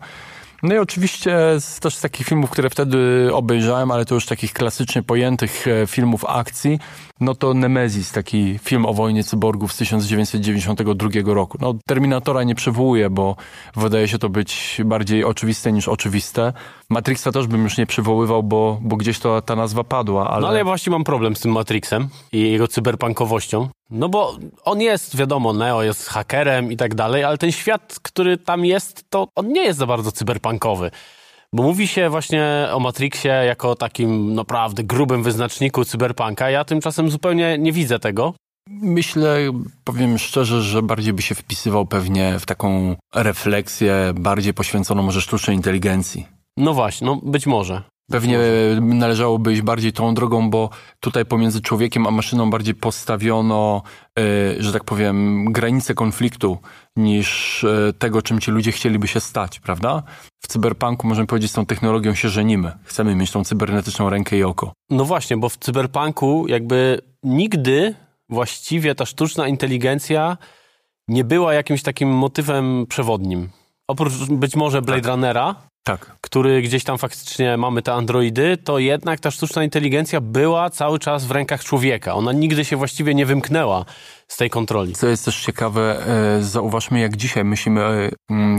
[0.62, 1.36] No i oczywiście
[1.80, 6.24] też z takich filmów, które wtedy obejrzałem, ale to już takich klasycznie pojętych e, filmów
[6.24, 6.78] akcji,
[7.20, 11.58] no to Nemesis, taki film o wojnie cyborgów z 1992 roku.
[11.60, 13.36] No Terminatora nie przywołuję, bo
[13.76, 16.52] wydaje się to być bardziej oczywiste niż oczywiste.
[16.90, 20.40] Matrixa też bym już nie przywoływał, bo, bo gdzieś to ta nazwa padła, ale...
[20.40, 23.68] No ale ja właśnie mam problem z tym Matrixem i jego cyberpunkowością.
[23.90, 28.38] No bo on jest, wiadomo, Neo jest hakerem i tak dalej, ale ten świat, który
[28.38, 30.90] tam jest, to on nie jest za bardzo cyberpunkowy.
[31.54, 36.50] Bo mówi się właśnie o Matrixie jako takim naprawdę grubym wyznaczniku cyberpunka.
[36.50, 38.34] Ja tymczasem zupełnie nie widzę tego.
[38.68, 39.38] Myślę,
[39.84, 45.56] powiem szczerze, że bardziej by się wpisywał pewnie w taką refleksję bardziej poświęconą może sztucznej
[45.56, 46.26] inteligencji.
[46.56, 47.82] No właśnie, no być może.
[48.10, 48.38] Pewnie
[48.80, 53.82] należałoby iść bardziej tą drogą, bo tutaj pomiędzy człowiekiem a maszyną bardziej postawiono,
[54.18, 56.58] y, że tak powiem, granice konfliktu
[56.96, 60.02] niż y, tego, czym ci ludzie chcieliby się stać, prawda?
[60.40, 62.72] W cyberpunku możemy powiedzieć, z tą technologią się żenimy.
[62.84, 64.72] Chcemy mieć tą cybernetyczną rękę i oko.
[64.90, 67.94] No właśnie, bo w cyberpunku jakby nigdy
[68.28, 70.36] właściwie ta sztuczna inteligencja
[71.08, 73.48] nie była jakimś takim motywem przewodnim.
[73.88, 75.10] Oprócz być może Blade tak.
[75.10, 75.54] Runnera,
[75.84, 76.16] tak.
[76.20, 81.24] który gdzieś tam faktycznie mamy te androidy, to jednak ta sztuczna inteligencja była cały czas
[81.24, 82.14] w rękach człowieka.
[82.14, 83.84] Ona nigdy się właściwie nie wymknęła
[84.28, 84.92] z tej kontroli.
[84.92, 86.06] Co jest też ciekawe,
[86.38, 88.10] e, zauważmy jak dzisiaj myślimy e,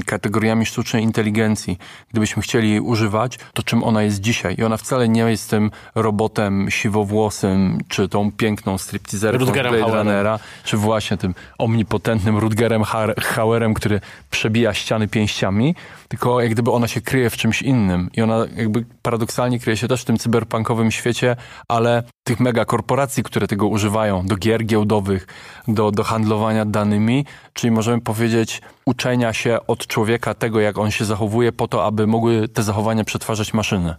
[0.05, 1.77] kategoriami sztucznej inteligencji.
[2.11, 4.55] Gdybyśmy chcieli używać, to czym ona jest dzisiaj?
[4.57, 10.77] I ona wcale nie jest tym robotem siwowłosym, czy tą piękną stripteaserką Blade Runnera, czy
[10.77, 12.83] właśnie tym omnipotentnym Rutgerem
[13.17, 15.75] Hauerem, który przebija ściany pięściami,
[16.07, 18.09] tylko jak gdyby ona się kryje w czymś innym.
[18.13, 21.35] I ona jakby paradoksalnie kryje się też w tym cyberpunkowym świecie,
[21.67, 25.27] ale tych megakorporacji, które tego używają, do gier giełdowych,
[25.67, 31.05] do, do handlowania danymi, czyli możemy powiedzieć uczenia się od człowieka tego, jak on się
[31.05, 33.95] zachowuje, po to, aby mogły te zachowania przetwarzać maszyny.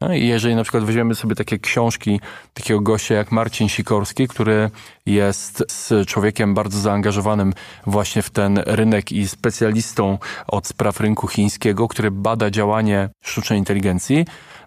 [0.00, 2.20] No i jeżeli na przykład weźmiemy sobie takie książki
[2.54, 4.70] takiego gościa jak Marcin Sikorski, który
[5.06, 7.52] jest z człowiekiem bardzo zaangażowanym
[7.86, 14.26] właśnie w ten rynek i specjalistą od spraw rynku chińskiego, który bada działanie sztucznej inteligencji,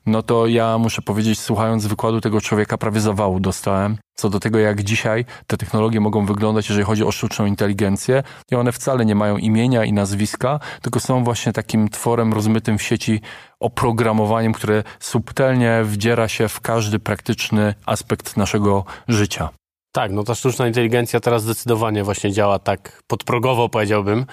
[0.09, 3.97] no to ja muszę powiedzieć, słuchając wykładu tego człowieka, prawie zawału dostałem.
[4.15, 8.55] Co do tego, jak dzisiaj te technologie mogą wyglądać, jeżeli chodzi o sztuczną inteligencję, i
[8.55, 13.21] one wcale nie mają imienia i nazwiska, tylko są właśnie takim tworem rozmytym w sieci
[13.59, 19.49] oprogramowaniem, które subtelnie wdziera się w każdy praktyczny aspekt naszego życia.
[19.91, 24.25] Tak, no ta sztuczna inteligencja teraz zdecydowanie właśnie działa tak podprogowo, powiedziałbym.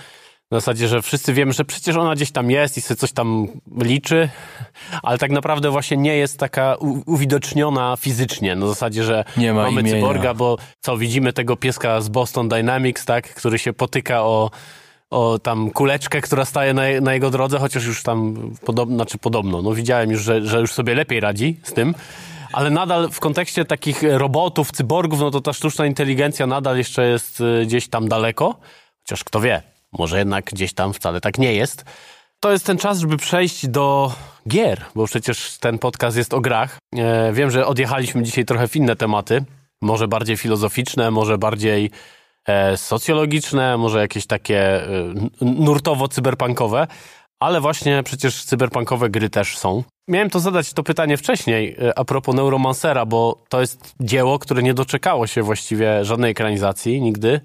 [0.51, 3.49] Na zasadzie, że wszyscy wiemy, że przecież ona gdzieś tam jest i sobie coś tam
[3.83, 4.29] liczy,
[5.03, 6.77] ale tak naprawdę właśnie nie jest taka
[7.07, 8.57] uwidoczniona fizycznie.
[8.57, 9.97] Na zasadzie, że nie ma mamy imienia.
[9.97, 14.51] cyborga, bo co, widzimy tego pieska z Boston Dynamics, tak, który się potyka o,
[15.11, 19.63] o tam kuleczkę, która staje na, na jego drodze, chociaż już tam podobno, znaczy podobno,
[19.63, 21.95] no widziałem już, że, że już sobie lepiej radzi z tym
[22.53, 27.41] ale nadal w kontekście takich robotów, cyborgów, no to ta sztuczna inteligencja nadal jeszcze jest
[27.41, 28.55] y, gdzieś tam daleko,
[29.03, 29.63] chociaż kto wie,
[29.99, 31.85] może jednak gdzieś tam wcale tak nie jest.
[32.41, 34.13] To jest ten czas, żeby przejść do
[34.49, 36.79] gier, bo przecież ten podcast jest o grach.
[36.97, 39.45] E, wiem, że odjechaliśmy dzisiaj trochę w inne tematy,
[39.83, 41.91] może bardziej filozoficzne, może bardziej
[42.49, 44.89] e, socjologiczne, może jakieś takie e,
[45.41, 46.87] nurtowo-cyberpunkowe,
[47.41, 49.83] ale właśnie przecież cyberpunkowe gry też są.
[50.09, 54.75] Miałem to zadać to pytanie wcześniej a propos Neuromancera, bo to jest dzieło, które nie
[54.75, 57.41] doczekało się właściwie żadnej ekranizacji nigdy.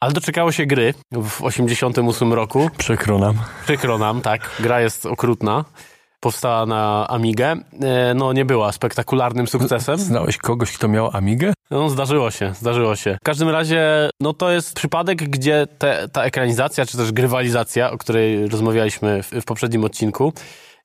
[0.00, 2.70] Ale doczekało się gry w 88 roku.
[2.78, 3.34] Przykro nam.
[3.64, 4.50] Przykro nam, tak.
[4.60, 5.64] Gra jest okrutna.
[6.20, 7.56] Powstała na Amigę.
[7.82, 9.98] E, no, nie była spektakularnym sukcesem.
[9.98, 11.52] Znałeś kogoś, kto miał Amigę?
[11.70, 13.16] No, zdarzyło się, zdarzyło się.
[13.20, 17.98] W każdym razie, no to jest przypadek, gdzie te, ta ekranizacja, czy też grywalizacja, o
[17.98, 20.32] której rozmawialiśmy w, w poprzednim odcinku,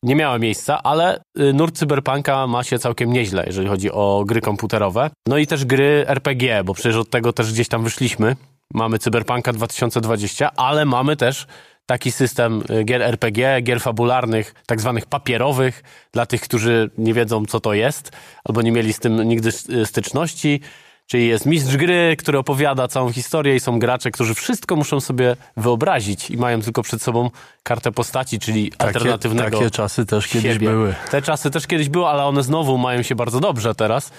[0.04, 4.42] nie miała miejsca, ale y, nurt cyberpunka ma się całkiem nieźle, jeżeli chodzi o gry
[4.42, 5.10] komputerowe.
[5.28, 8.36] No i też gry RPG, bo przecież od tego też gdzieś tam wyszliśmy
[8.74, 11.48] mamy Cyberpunka 2020, ale mamy też
[11.86, 17.46] taki system y, gier RPG, gier fabularnych, tak zwanych papierowych, dla tych, którzy nie wiedzą,
[17.46, 18.12] co to jest,
[18.46, 20.62] albo nie mieli z tym nigdy y, styczności.
[21.06, 25.36] Czyli jest mistrz gry, który opowiada całą historię i są gracze, którzy wszystko muszą sobie
[25.58, 27.30] wyobrazić i mają tylko przed sobą
[27.64, 30.70] kartę postaci, czyli takie, alternatywnego Takie czasy też kiedyś siebie.
[30.70, 30.96] były.
[31.12, 34.12] Te czasy też kiedyś były, ale one znowu mają się bardzo dobrze teraz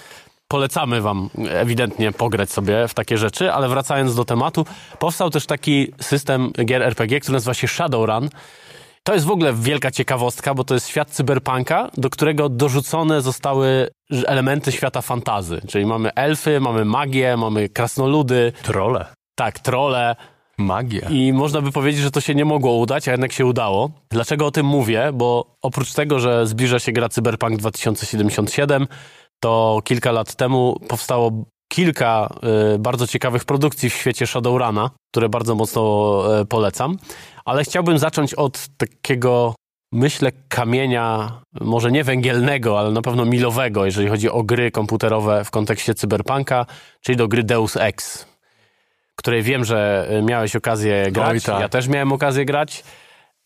[0.47, 4.65] polecamy wam ewidentnie pograć sobie w takie rzeczy, ale wracając do tematu,
[4.99, 8.29] powstał też taki system gier RPG, który nazywa się Shadowrun.
[9.03, 13.89] To jest w ogóle wielka ciekawostka, bo to jest świat cyberpunka, do którego dorzucone zostały
[14.25, 15.61] elementy świata fantazy.
[15.67, 18.53] Czyli mamy elfy, mamy magię, mamy krasnoludy.
[18.63, 19.05] Trole.
[19.35, 20.15] Tak, trole.
[20.57, 21.09] Magia.
[21.09, 23.91] I można by powiedzieć, że to się nie mogło udać, a jednak się udało.
[24.09, 25.11] Dlaczego o tym mówię?
[25.13, 28.87] Bo oprócz tego, że zbliża się gra Cyberpunk 2077,
[29.43, 31.31] to kilka lat temu powstało
[31.67, 32.29] kilka
[32.75, 35.81] y, bardzo ciekawych produkcji w świecie Shadowruna, które bardzo mocno
[36.41, 36.97] y, polecam.
[37.45, 39.55] Ale chciałbym zacząć od takiego,
[39.91, 41.31] myślę, kamienia,
[41.61, 46.65] może nie węgielnego, ale na pewno milowego, jeżeli chodzi o gry komputerowe w kontekście cyberpunka,
[47.01, 48.25] czyli do gry Deus Ex,
[49.15, 51.43] której wiem, że y, miałeś okazję grać.
[51.43, 51.61] tak.
[51.61, 52.83] Ja też miałem okazję grać.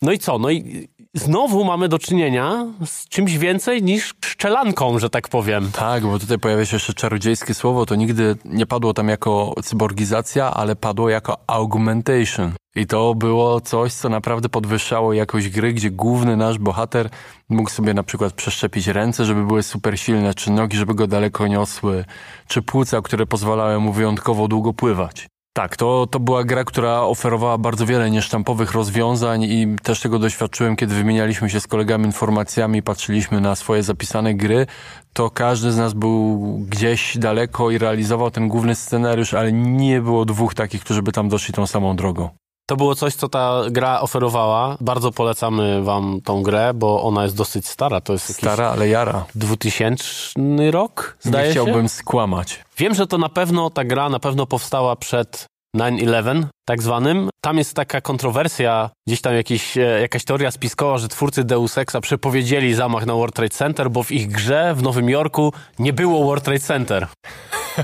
[0.02, 0.38] No i co?
[0.38, 0.88] No i
[1.18, 5.70] znowu mamy do czynienia z czymś więcej niż szczelanką, że tak powiem.
[5.72, 10.50] Tak, bo tutaj pojawia się jeszcze czarodziejskie słowo, to nigdy nie padło tam jako cyborgizacja,
[10.54, 12.52] ale padło jako augmentation.
[12.74, 17.10] I to było coś, co naprawdę podwyższało jakość gry, gdzie główny nasz bohater
[17.48, 21.46] mógł sobie na przykład przeszczepić ręce, żeby były super silne, czy nogi, żeby go daleko
[21.46, 22.04] niosły,
[22.48, 25.28] czy płuca, które pozwalały mu wyjątkowo długo pływać.
[25.52, 30.76] Tak, to, to była gra, która oferowała bardzo wiele niesztampowych rozwiązań i też tego doświadczyłem,
[30.76, 34.66] kiedy wymienialiśmy się z kolegami informacjami, patrzyliśmy na swoje zapisane gry,
[35.12, 40.24] to każdy z nas był gdzieś daleko i realizował ten główny scenariusz, ale nie było
[40.24, 42.28] dwóch takich, którzy by tam doszli tą samą drogą.
[42.68, 44.76] To było coś, co ta gra oferowała.
[44.80, 48.00] Bardzo polecamy wam tą grę, bo ona jest dosyć stara.
[48.00, 49.24] To jest Stara, ale jara.
[49.34, 51.88] 2000 rok, zdaje nie chciałbym się?
[51.88, 52.64] skłamać.
[52.78, 55.46] Wiem, że to na pewno, ta gra na pewno powstała przed
[55.76, 57.30] 9-11, tak zwanym.
[57.40, 62.00] Tam jest taka kontrowersja, gdzieś tam jakiś, e, jakaś teoria spiskowa, że twórcy Deus Exa
[62.00, 66.24] przepowiedzieli zamach na World Trade Center, bo w ich grze w Nowym Jorku nie było
[66.24, 67.06] World Trade Center.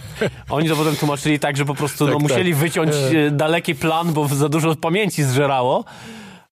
[0.50, 2.60] Oni to potem tłumaczyli tak, że po prostu no, Tak, musieli tak.
[2.60, 5.84] wyciąć e, daleki plan, bo za dużo pamięci zżerało.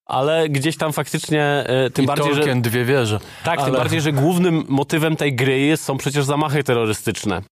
[0.07, 2.41] Ale gdzieś tam faktycznie, e, tym I bardziej, że...
[2.41, 3.19] Tolkien dwie wieże.
[3.45, 7.43] Tak, tym Ale- bardziej, że głównym motywem tej gry jest, są przecież zamachy terrorystyczne,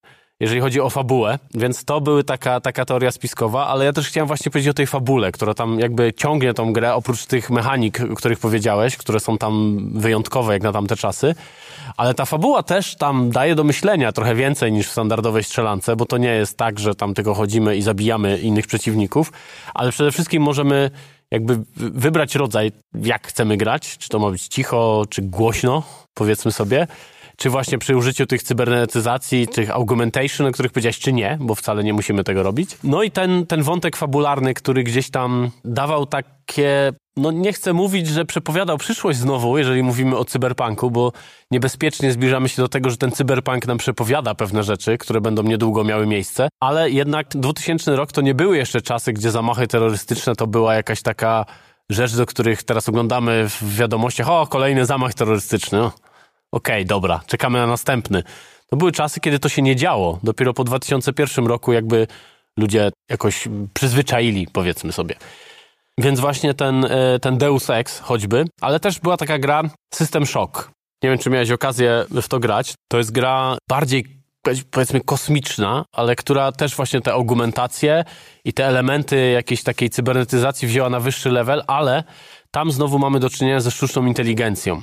[0.40, 4.28] jeżeli chodzi o fabułę, więc to były taka, taka teoria spiskowa, ale ja też chciałem
[4.28, 8.14] właśnie powiedzieć o tej fabule, która tam jakby ciągnie tą grę, oprócz tych mechanik, o
[8.14, 11.34] których powiedziałeś, które są tam wyjątkowe jak na tamte czasy,
[11.96, 16.06] ale ta fabuła też tam daje do myślenia trochę więcej niż w standardowej strzelance, bo
[16.06, 19.32] to nie jest tak, że tam tylko chodzimy i zabijamy innych przeciwników,
[19.74, 20.90] ale przede wszystkim możemy
[21.30, 25.82] jakby wy- wybrać rodzaj, jak chcemy grać, czy to ma być cicho, czy głośno,
[26.14, 26.86] powiedzmy sobie,
[27.42, 31.84] czy właśnie przy użyciu tych cybernetyzacji, tych augmentation, o których powiedziałeś, czy nie, bo wcale
[31.84, 32.70] nie musimy tego robić.
[32.84, 38.06] No i ten, ten wątek fabularny, który gdzieś tam dawał takie, no nie chcę mówić,
[38.08, 41.12] że przepowiadał przyszłość znowu, jeżeli mówimy o cyberpunku, bo
[41.50, 45.84] niebezpiecznie zbliżamy się do tego, że ten cyberpunk nam przepowiada pewne rzeczy, które będą niedługo
[45.84, 50.46] miały miejsce, ale jednak 2000 rok to nie były jeszcze czasy, gdzie zamachy terrorystyczne to
[50.46, 51.46] była jakaś taka
[51.90, 55.90] rzecz, do których teraz oglądamy w wiadomościach, o, kolejny zamach terrorystyczny.
[56.52, 58.22] Okej, dobra, czekamy na następny.
[58.70, 60.18] To były czasy, kiedy to się nie działo.
[60.22, 62.06] Dopiero po 2001 roku jakby
[62.56, 65.14] ludzie jakoś przyzwyczaili, powiedzmy sobie.
[65.98, 69.62] Więc właśnie ten, e, ten Deus Ex choćby, ale też była taka gra
[69.94, 70.70] System Shock.
[71.02, 72.74] Nie wiem, czy miałeś okazję w to grać.
[72.88, 74.20] To jest gra bardziej
[74.70, 78.04] powiedzmy kosmiczna, ale która też właśnie te augmentacje
[78.44, 82.04] i te elementy jakiejś takiej cybernetyzacji wzięła na wyższy level, ale
[82.50, 84.82] tam znowu mamy do czynienia ze sztuczną inteligencją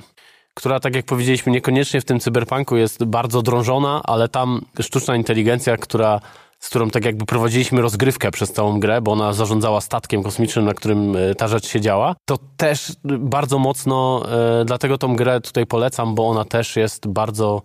[0.58, 5.78] która, tak jak powiedzieliśmy, niekoniecznie w tym cyberpunku jest bardzo drążona, ale tam sztuczna inteligencja,
[5.78, 6.20] która,
[6.60, 10.74] z którą tak jakby prowadziliśmy rozgrywkę przez całą grę, bo ona zarządzała statkiem kosmicznym, na
[10.74, 14.24] którym e, ta rzecz się działa, to też bardzo mocno,
[14.62, 17.62] e, dlatego tą grę tutaj polecam, bo ona też jest bardzo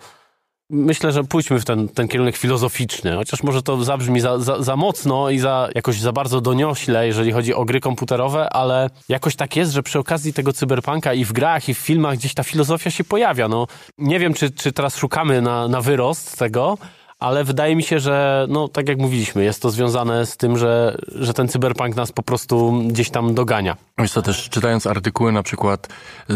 [0.74, 4.76] Myślę, że pójdźmy w ten, ten kierunek filozoficzny, chociaż może to zabrzmi za, za, za
[4.76, 9.56] mocno i za, jakoś za bardzo doniośle, jeżeli chodzi o gry komputerowe, ale jakoś tak
[9.56, 12.90] jest, że przy okazji tego cyberpunka i w grach, i w filmach gdzieś ta filozofia
[12.90, 13.48] się pojawia.
[13.48, 13.66] No,
[13.98, 16.78] nie wiem, czy, czy teraz szukamy na, na wyrost tego,
[17.22, 20.96] ale wydaje mi się, że no, tak jak mówiliśmy, jest to związane z tym, że,
[21.14, 23.76] że ten cyberpunk nas po prostu gdzieś tam dogania.
[23.98, 25.88] Wiesz co, też czytając artykuły na przykład
[26.30, 26.34] e,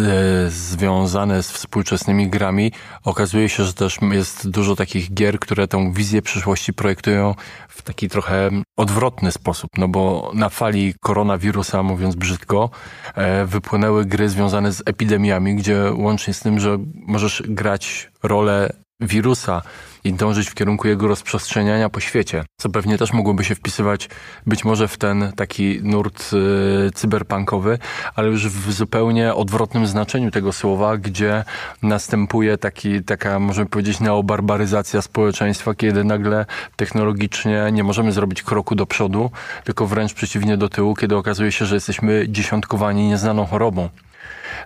[0.48, 2.72] związane z współczesnymi grami,
[3.04, 7.34] okazuje się, że też jest dużo takich gier, które tą wizję przyszłości projektują
[7.68, 12.70] w taki trochę odwrotny sposób, no bo na fali koronawirusa, mówiąc brzydko,
[13.14, 18.70] e, wypłynęły gry związane z epidemiami, gdzie łącznie z tym, że możesz grać rolę
[19.00, 19.62] wirusa
[20.06, 24.08] i dążyć w kierunku jego rozprzestrzeniania po świecie, co pewnie też mogłoby się wpisywać
[24.46, 27.78] być może w ten taki nurt y, cyberpunkowy,
[28.14, 31.44] ale już w zupełnie odwrotnym znaczeniu tego słowa, gdzie
[31.82, 36.46] następuje taki, taka, możemy powiedzieć, neobarbaryzacja społeczeństwa, kiedy nagle
[36.76, 39.30] technologicznie nie możemy zrobić kroku do przodu,
[39.64, 43.88] tylko wręcz przeciwnie do tyłu, kiedy okazuje się, że jesteśmy dziesiątkowani nieznaną chorobą.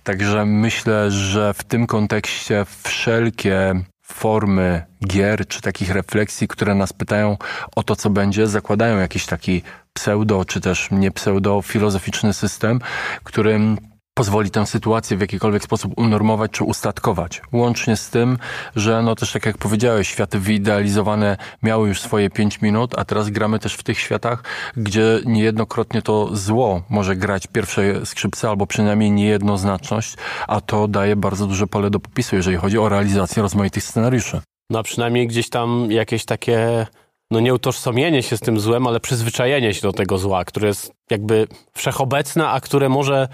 [0.05, 3.75] Także myślę, że w tym kontekście wszelkie
[4.11, 7.37] formy gier czy takich refleksji, które nas pytają
[7.77, 12.81] o to, co będzie, zakładają jakiś taki pseudo, czy też nie pseudo filozoficzny system,
[13.25, 13.79] którym
[14.15, 17.43] pozwoli tę sytuację w jakikolwiek sposób unormować czy ustatkować.
[17.53, 18.39] Łącznie z tym,
[18.77, 23.31] że no też tak jak powiedziałeś, światy wyidealizowane miały już swoje pięć minut, a teraz
[23.31, 24.45] gramy też w tych światach,
[24.77, 30.15] gdzie niejednokrotnie to zło może grać pierwsze skrzypce albo przynajmniej niejednoznaczność,
[30.49, 34.41] a to daje bardzo duże pole do popisu, jeżeli chodzi o realizację rozmaitych scenariuszy.
[34.71, 36.87] No a przynajmniej gdzieś tam jakieś takie,
[37.31, 40.93] no nie utożsamienie się z tym złem, ale przyzwyczajenie się do tego zła, które jest
[41.11, 43.29] jakby wszechobecne, a które może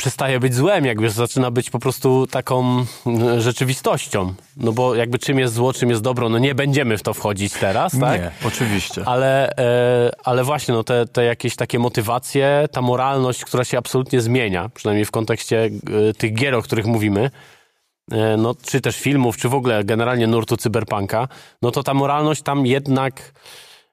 [0.00, 4.34] przestaje być złem, jakby zaczyna być po prostu taką mm, rzeczywistością.
[4.56, 7.52] No bo jakby czym jest zło, czym jest dobro, no nie będziemy w to wchodzić
[7.52, 8.20] teraz, tak?
[8.20, 9.02] Nie, oczywiście.
[9.06, 14.20] Ale, e, ale właśnie, no te, te jakieś takie motywacje, ta moralność, która się absolutnie
[14.20, 15.70] zmienia, przynajmniej w kontekście
[16.10, 17.30] e, tych gier, o których mówimy,
[18.12, 21.28] e, no, czy też filmów, czy w ogóle generalnie nurtu cyberpunka,
[21.62, 23.32] no to ta moralność tam jednak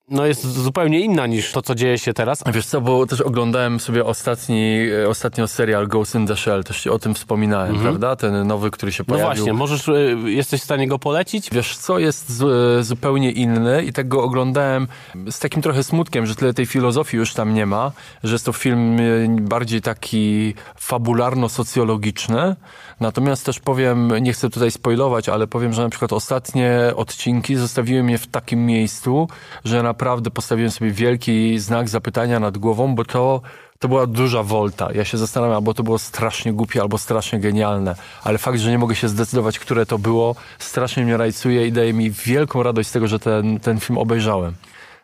[0.10, 2.44] no jest zupełnie inna niż to, co dzieje się teraz.
[2.54, 6.82] Wiesz co, bo też oglądałem sobie ostatni, e, ostatnio serial Ghost in the Shell, też
[6.82, 7.84] ci o tym wspominałem, Mhm.
[7.86, 8.16] prawda?
[8.16, 9.36] Ten nowy, który się No pojawił.
[9.36, 11.50] właśnie, możesz, y, jesteś w stanie go polecić?
[11.52, 14.88] Wiesz co, jest z, zupełnie inny i tak go oglądałem
[15.32, 17.92] z takim trochę smutkiem, że tyle tej filozofii już tam nie ma,
[18.24, 19.02] że jest to film e,
[19.42, 22.56] bardziej taki fabularno-socjologiczny.
[23.00, 28.04] Natomiast też powiem, nie chcę tutaj spoilować, ale powiem, że na przykład ostatnie odcinki zostawiły
[28.04, 29.28] mnie w takim miejscu,
[29.66, 33.42] że naprawdę postawiłem sobie wielki znak zapytania nad głową, bo to
[33.80, 34.90] to była duża wolta.
[34.94, 37.96] Ja się zastanawiam, albo to było strasznie głupie, albo strasznie genialne.
[38.24, 41.94] Ale fakt, że nie mogę się zdecydować, które to było, strasznie mnie rajcuje i daje
[41.94, 44.54] mi wielką radość z tego, że ten, ten film obejrzałem.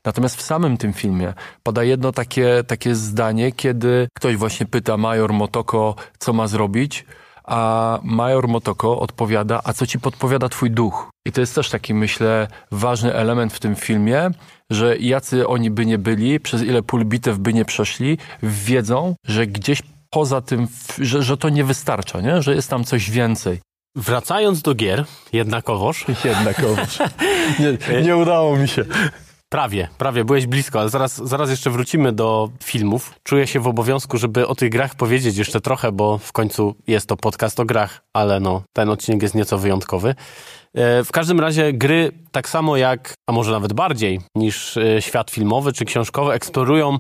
[0.06, 1.34] Natomiast w samym tym filmie
[1.64, 7.06] pada jedno takie, takie zdanie, kiedy ktoś właśnie pyta major Motoko, co ma zrobić,
[7.44, 11.10] a major Motoko odpowiada, a co ci podpowiada twój duch?
[11.28, 14.32] I to jest też taki, myślę, ważny element w tym filmie,
[14.72, 19.48] że jacy oni by nie byli, przez ile pól bitew by nie przeszli, wiedzą, że
[19.48, 20.68] gdzieś poza tym,
[21.02, 22.41] że, że to nie wystarcza, nie?
[22.41, 23.60] że jest tam coś więcej.
[23.96, 27.00] Wracając do gier, jednakowoż, Jednakowoż.
[27.60, 28.86] nie, nie udało mi się.
[29.54, 33.14] prawie, prawie, byłeś blisko, ale zaraz, zaraz jeszcze wrócimy do filmów.
[33.24, 37.08] Czuję się w obowiązku, żeby o tych grach powiedzieć jeszcze trochę, bo w końcu jest
[37.08, 40.16] to podcast o grach, ale no, ten odcinek jest nieco wyjątkowy.
[40.74, 45.32] E, W każdym razie gry, tak samo jak, a może nawet bardziej niż e, świat
[45.32, 46.97] filmowy czy książkowy, eksplorują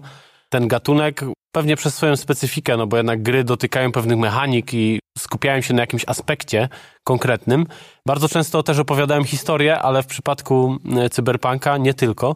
[0.49, 1.21] ten gatunek
[1.55, 5.81] pewnie przez swoją specyfikę, no bo jednak gry dotykają pewnych mechanik i skupiają się na
[5.81, 6.69] jakimś aspekcie
[7.03, 7.65] konkretnym.
[8.07, 12.35] Bardzo często też opowiadałem historię, ale w przypadku e, cyberpunka nie tylko,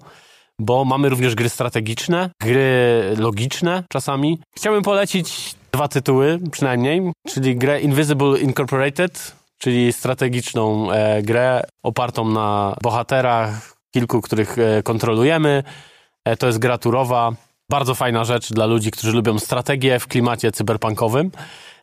[0.59, 4.39] bo mamy również gry strategiczne, gry logiczne czasami.
[4.55, 12.75] Chciałbym polecić dwa tytuły przynajmniej, czyli grę Invisible Incorporated, czyli strategiczną e, grę opartą na
[12.83, 15.63] bohaterach, kilku, których e, kontrolujemy.
[16.25, 17.31] E, to jest gra turowa,
[17.69, 21.31] bardzo fajna rzecz dla ludzi, którzy lubią strategię w klimacie cyberpunkowym.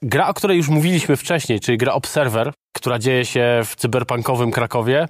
[0.02, 5.08] Gra, o której już mówiliśmy wcześniej, czyli gra Observer, która dzieje się w cyberpunkowym Krakowie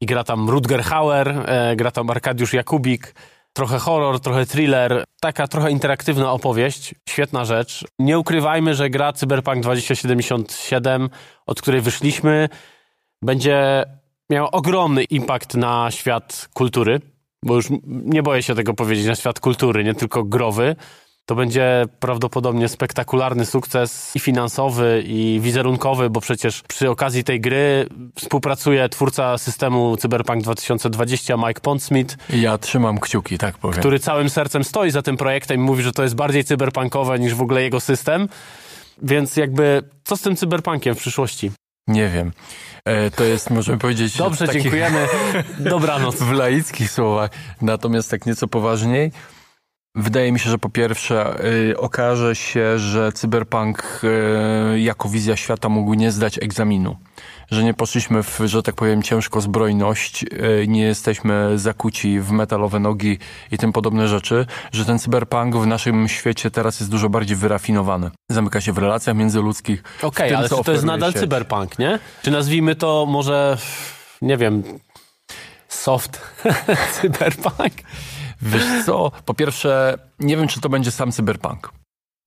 [0.00, 3.14] i gra tam Rutger Hauer, e, gra tam Arkadiusz Jakubik.
[3.52, 7.84] Trochę horror, trochę thriller, taka trochę interaktywna opowieść, świetna rzecz.
[7.98, 11.10] Nie ukrywajmy, że gra Cyberpunk 2077,
[11.46, 12.48] od której wyszliśmy,
[13.22, 13.84] będzie
[14.30, 17.00] miała ogromny impact na świat kultury,
[17.44, 20.76] bo już nie boję się tego powiedzieć, na świat kultury, nie tylko growy.
[21.26, 27.86] To będzie prawdopodobnie spektakularny sukces i finansowy, i wizerunkowy, bo przecież przy okazji tej gry
[28.18, 33.80] współpracuje twórca systemu Cyberpunk 2020, Mike Pondsmith, Ja trzymam kciuki, tak powiem.
[33.80, 37.34] który całym sercem stoi za tym projektem i mówi, że to jest bardziej cyberpunkowe niż
[37.34, 38.28] w ogóle jego system.
[39.02, 41.50] Więc jakby, co z tym cyberpunkiem w przyszłości?
[41.88, 42.32] Nie wiem.
[42.84, 44.16] E, to jest, możemy powiedzieć...
[44.18, 45.06] Dobrze, takich- dziękujemy.
[45.58, 46.16] Dobranoc.
[46.22, 47.30] w laickich słowach.
[47.62, 49.12] Natomiast tak nieco poważniej,
[49.94, 54.00] wydaje mi się, że po pierwsze y, okaże się, że cyberpunk
[54.74, 56.96] y, jako wizja świata mógł nie zdać egzaminu.
[57.50, 62.80] Że nie poszliśmy w, że tak powiem, ciężko zbrojność, y, nie jesteśmy zakuci w metalowe
[62.80, 63.18] nogi
[63.50, 68.10] i tym podobne rzeczy, że ten cyberpunk w naszym świecie teraz jest dużo bardziej wyrafinowany.
[68.30, 69.82] Zamyka się w relacjach międzyludzkich.
[70.02, 71.20] Okej, tym, ale to jest nadal sieć.
[71.20, 71.98] cyberpunk, nie?
[72.22, 73.56] Czy nazwijmy to może,
[74.22, 74.62] nie wiem,
[75.68, 76.20] soft
[77.00, 77.72] cyberpunk?
[78.42, 81.72] Wiesz co, po pierwsze, nie wiem, czy to będzie sam cyberpunk.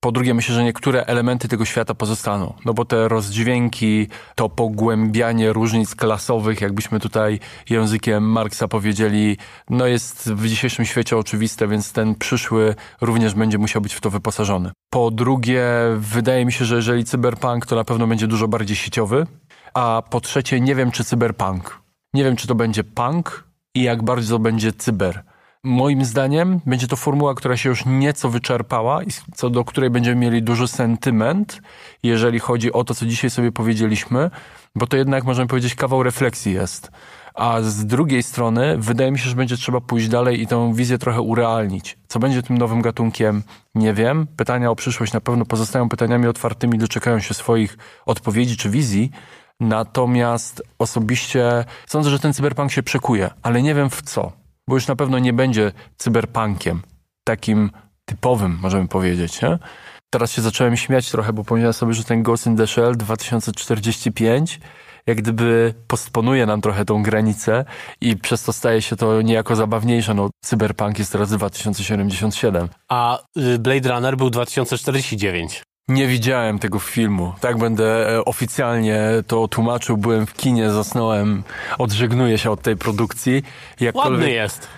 [0.00, 2.54] Po drugie, myślę, że niektóre elementy tego świata pozostaną.
[2.64, 7.40] No bo te rozdźwięki, to pogłębianie różnic klasowych, jakbyśmy tutaj
[7.70, 9.36] językiem Marksa powiedzieli,
[9.70, 14.10] no jest w dzisiejszym świecie oczywiste, więc ten przyszły również będzie musiał być w to
[14.10, 14.70] wyposażony.
[14.90, 15.64] Po drugie,
[15.96, 19.26] wydaje mi się, że jeżeli cyberpunk, to na pewno będzie dużo bardziej sieciowy.
[19.74, 21.80] A po trzecie, nie wiem, czy cyberpunk.
[22.14, 23.44] Nie wiem, czy to będzie punk
[23.74, 25.22] i jak bardzo będzie cyber.
[25.64, 30.16] Moim zdaniem będzie to formuła, która się już nieco wyczerpała i co do której będziemy
[30.20, 31.62] mieli duży sentyment,
[32.02, 34.30] jeżeli chodzi o to, co dzisiaj sobie powiedzieliśmy,
[34.74, 36.90] bo to jednak, możemy powiedzieć, kawał refleksji jest.
[37.34, 40.98] A z drugiej strony, wydaje mi się, że będzie trzeba pójść dalej i tę wizję
[40.98, 41.98] trochę urealnić.
[42.08, 43.42] Co będzie tym nowym gatunkiem,
[43.74, 44.26] nie wiem.
[44.36, 49.10] Pytania o przyszłość na pewno pozostają pytaniami otwartymi, doczekają się swoich odpowiedzi czy wizji.
[49.60, 54.37] Natomiast osobiście sądzę, że ten cyberpunk się przekuje, ale nie wiem w co
[54.68, 56.82] bo już na pewno nie będzie cyberpunkiem,
[57.24, 57.70] takim
[58.04, 59.42] typowym, możemy powiedzieć.
[59.42, 59.58] Nie?
[60.10, 64.60] teraz się zacząłem śmiać trochę, bo pomyślałem sobie, że ten Ghost in the Shell 2045
[65.08, 67.64] jak gdyby postponuje nam trochę tą granicę
[68.00, 70.14] i przez to staje się to niejako zabawniejsze.
[70.14, 72.68] No, Cyberpunk jest teraz 2077.
[72.88, 75.62] A y, Blade Runner był 2049.
[75.88, 77.32] Nie widziałem tego filmu.
[77.40, 79.96] Tak będę e, oficjalnie to tłumaczył.
[79.96, 81.42] Byłem w kinie, zasnąłem,
[81.78, 83.42] odżegnuję się od tej produkcji.
[83.80, 84.12] Jakkolwiek...
[84.12, 84.68] Ładny jest.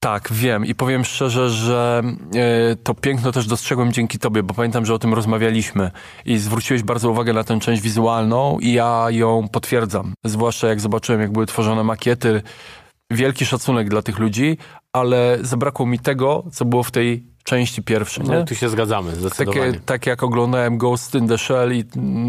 [0.00, 2.02] Tak, wiem i powiem szczerze, że
[2.34, 5.90] e, to piękno też dostrzegłem dzięki tobie, bo pamiętam, że o tym rozmawialiśmy
[6.24, 10.14] i zwróciłeś bardzo uwagę na tę część wizualną i ja ją potwierdzam.
[10.24, 12.42] Zwłaszcza jak zobaczyłem, jak były tworzone makiety.
[13.10, 14.58] Wielki szacunek dla tych ludzi,
[14.92, 18.24] ale zabrakło mi tego, co było w tej części pierwszej.
[18.26, 19.72] No, tu się zgadzamy, zdecydowanie.
[19.72, 21.84] Takie, tak jak oglądałem Ghost in the Shell i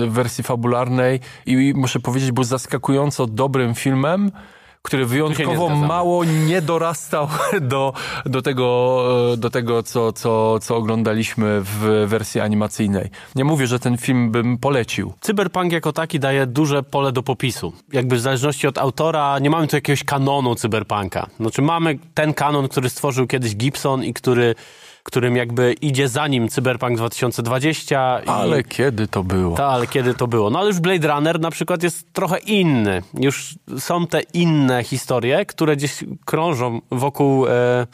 [0.07, 4.31] w wersji fabularnej i muszę powiedzieć, był zaskakująco dobrym filmem,
[4.81, 7.27] który wyjątkowo mało nie dorastał
[7.61, 7.93] do,
[8.25, 9.03] do tego,
[9.37, 13.09] do tego co, co, co oglądaliśmy w wersji animacyjnej.
[13.35, 15.13] Nie mówię, że ten film bym polecił.
[15.21, 17.73] Cyberpunk jako taki daje duże pole do popisu.
[17.93, 21.27] Jakby w zależności od autora nie mamy tu jakiegoś kanonu cyberpunka.
[21.39, 24.55] Znaczy mamy ten kanon, który stworzył kiedyś Gibson i który
[25.03, 28.21] którym jakby idzie za nim Cyberpunk 2020.
[28.25, 29.57] Ale kiedy to było?
[29.57, 30.49] Tak, ale kiedy to było.
[30.49, 33.03] No ale już Blade Runner na przykład jest trochę inny.
[33.13, 37.47] Już są te inne historie, które gdzieś krążą wokół...
[37.47, 37.87] E,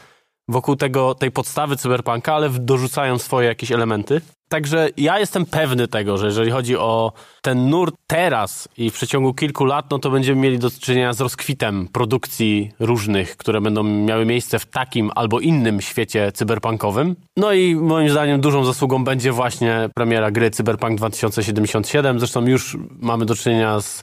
[0.48, 4.20] wokół tego, tej podstawy cyberpunka, ale dorzucają swoje jakieś elementy.
[4.48, 9.34] Także ja jestem pewny tego, że jeżeli chodzi o ten nurt teraz i w przeciągu
[9.34, 14.26] kilku lat, no to będziemy mieli do czynienia z rozkwitem produkcji różnych, które będą miały
[14.26, 17.16] miejsce w takim albo innym świecie cyberpunkowym.
[17.36, 22.18] No i moim zdaniem dużą zasługą będzie właśnie premiera gry Cyberpunk 2077.
[22.18, 24.02] Zresztą już mamy do czynienia z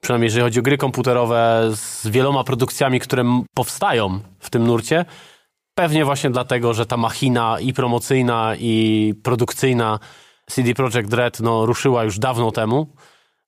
[0.00, 5.04] przynajmniej jeżeli chodzi o gry komputerowe, z wieloma produkcjami, które powstają w tym nurcie.
[5.74, 9.98] Pewnie właśnie dlatego, że ta machina i promocyjna, i produkcyjna
[10.50, 12.86] CD Projekt Red no, ruszyła już dawno temu,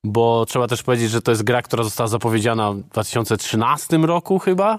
[0.04, 4.78] bo trzeba też powiedzieć, że to jest gra, która została zapowiedziana w 2013 roku chyba.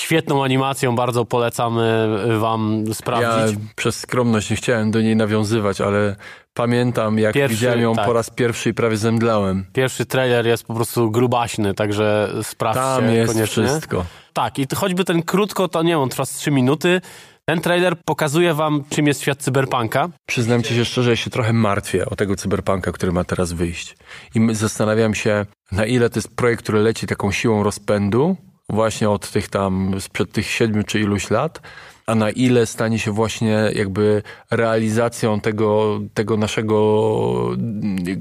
[0.00, 3.56] Świetną animacją, bardzo polecamy wam sprawdzić.
[3.56, 6.16] Ja przez skromność nie chciałem do niej nawiązywać, ale
[6.54, 8.06] pamiętam jak pierwszy, widziałem ją tak.
[8.06, 9.64] po raz pierwszy i prawie zemdlałem.
[9.72, 13.66] Pierwszy trailer jest po prostu grubaśny, także sprawdźcie Tam jest koniecznie.
[13.66, 14.04] wszystko.
[14.32, 17.00] Tak, i choćby ten krótko, to nie wiem, trwa z 3 minuty.
[17.44, 20.08] Ten trailer pokazuje wam, czym jest świat cyberpunka.
[20.26, 23.96] Przyznam ci się szczerze, ja się trochę martwię o tego cyberpunka, który ma teraz wyjść.
[24.34, 28.36] I zastanawiam się, na ile to jest projekt, który leci taką siłą rozpędu,
[28.70, 31.60] właśnie od tych tam, sprzed tych siedmiu czy iluś lat,
[32.06, 37.56] a na ile stanie się właśnie jakby realizacją tego, tego naszego,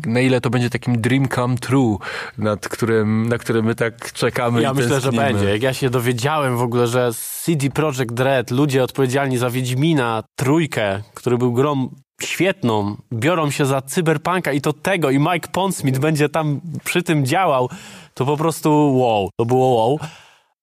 [0.05, 1.97] na ile to będzie takim dream come true,
[2.37, 5.45] nad którym, na który my tak czekamy Ja myślę, że będzie.
[5.45, 7.11] Jak ja się dowiedziałem w ogóle, że
[7.43, 11.89] CD Projekt Red, ludzie odpowiedzialni za Wiedźmina, trójkę, który był grą
[12.21, 17.25] świetną, biorą się za cyberpunka i to tego i Mike Pondsmith będzie tam przy tym
[17.25, 17.69] działał,
[18.13, 19.99] to po prostu wow, to było wow.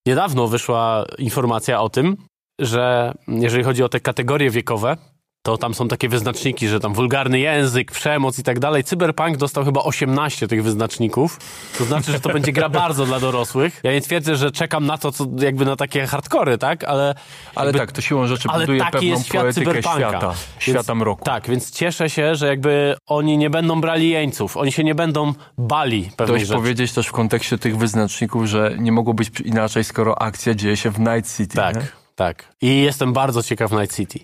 [0.07, 2.17] Niedawno wyszła informacja o tym,
[2.59, 4.97] że jeżeli chodzi o te kategorie wiekowe,
[5.43, 8.85] to tam są takie wyznaczniki, że tam wulgarny język, przemoc i tak dalej.
[8.85, 11.39] Cyberpunk dostał chyba 18 tych wyznaczników.
[11.79, 13.81] To znaczy, że to będzie gra bardzo dla dorosłych.
[13.83, 16.85] Ja nie twierdzę, że czekam na to, co jakby na takie hardkory, tak?
[16.85, 17.15] Ale,
[17.55, 19.99] ale jakby, tak, to siłą rzeczy buduje taki pewną jest świat cyberpunka.
[19.99, 21.25] świata, świata mroku.
[21.25, 24.57] Tak, więc cieszę się, że jakby oni nie będą brali jeńców.
[24.57, 28.93] Oni się nie będą bali pewnej Dość powiedzieć też w kontekście tych wyznaczników, że nie
[28.93, 31.57] mogło być inaczej, skoro akcja dzieje się w Night City.
[31.57, 31.77] Tak.
[31.77, 31.83] Nie?
[32.17, 32.45] tak.
[32.61, 34.19] I jestem bardzo ciekaw Night City.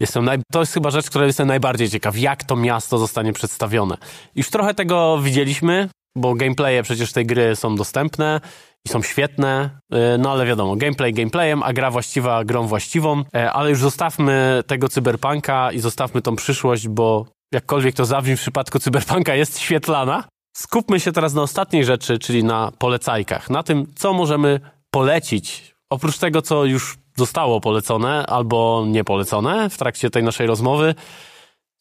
[0.00, 0.38] Jestem naj...
[0.52, 3.96] To jest chyba rzecz, której jestem najbardziej ciekaw, jak to miasto zostanie przedstawione.
[4.34, 8.40] Już trochę tego widzieliśmy, bo gameplaye przecież tej gry są dostępne
[8.86, 13.52] i są świetne, y, no ale wiadomo, gameplay gameplayem, a gra właściwa grą właściwą, e,
[13.52, 18.78] ale już zostawmy tego cyberpunka i zostawmy tą przyszłość, bo jakkolwiek to zabrzmi w przypadku
[18.78, 20.24] cyberpunka jest świetlana.
[20.56, 26.18] Skupmy się teraz na ostatniej rzeczy, czyli na polecajkach, na tym, co możemy polecić, oprócz
[26.18, 30.94] tego, co już zostało polecone albo niepolecone w trakcie tej naszej rozmowy.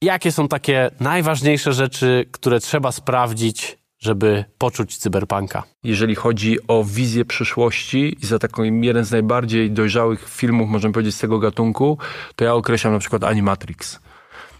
[0.02, 5.64] Jakie są takie najważniejsze rzeczy, które trzeba sprawdzić, żeby poczuć cyberpunka?
[5.84, 11.16] Jeżeli chodzi o wizję przyszłości i za taką jeden z najbardziej dojrzałych filmów, możemy powiedzieć,
[11.16, 11.98] z tego gatunku,
[12.36, 14.00] to ja określam na przykład Animatrix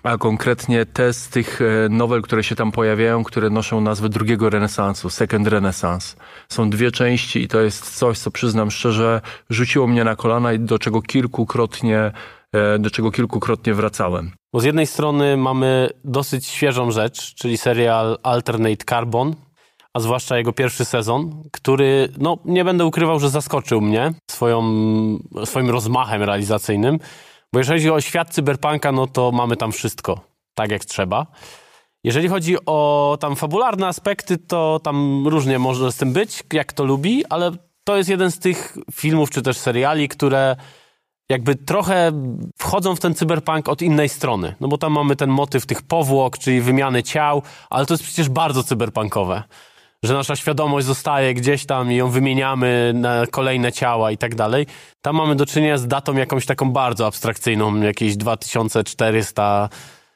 [0.04, 4.50] a konkretnie te z tych e, nowel, które się tam pojawiają, które noszą nazwę drugiego
[4.50, 6.16] renesansu, Second Renaissance.
[6.50, 10.60] Są dwie części i to jest coś, co przyznam szczerze, rzuciło mnie na kolana i
[10.60, 12.12] do czego kilkukrotnie,
[12.54, 14.32] e, do czego kilkukrotnie wracałem.
[14.54, 19.36] Bo z jednej strony mamy dosyć świeżą rzecz, czyli serial Alternate Carbon,
[19.94, 24.64] a zwłaszcza jego pierwszy sezon, który, no nie będę ukrywał, że zaskoczył mnie swoją,
[25.46, 27.00] swoim rozmachem realizacyjnym.
[27.54, 30.22] Bo jeżeli chodzi o świat cyberpunka, no to mamy tam wszystko.
[30.54, 31.28] tak jak trzeba.
[32.04, 36.84] Jeżeli chodzi o tam fabularne aspekty, to tam różnie może z tym być, jak to
[36.86, 37.52] lubi, ale
[37.84, 40.56] to jest jeden z tych filmów czy też seriali, które
[41.30, 42.12] jakby trochę
[42.58, 44.56] wchodzą w ten cyberpunk od innej strony.
[44.60, 48.30] No bo tam mamy ten motyw tych powłok, czyli wymiany ciał, ale to jest przecież
[48.30, 49.44] bardzo cyberpunkowe.
[50.04, 54.66] Że nasza świadomość zostaje gdzieś tam i ją wymieniamy na kolejne ciała i tak dalej.
[55.02, 59.70] Tam mamy do czynienia z datą jakąś taką bardzo abstrakcyjną, jakieś 2400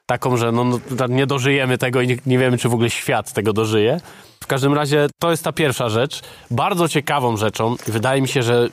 [0.05, 0.79] taką, że no, no,
[1.09, 3.99] nie dożyjemy tego i nie, wiemy, czy w ogóle świat tego dożyje.
[4.43, 6.21] W każdym razie to jest ta pierwsza rzecz.
[6.51, 8.69] Bardzo ciekawą rzeczą, wydaje mi się, że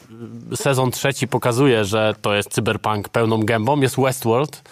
[0.54, 4.62] sezon trzeci pokazuje, że to jest cyberpunk pełną gębą, jest Westworld,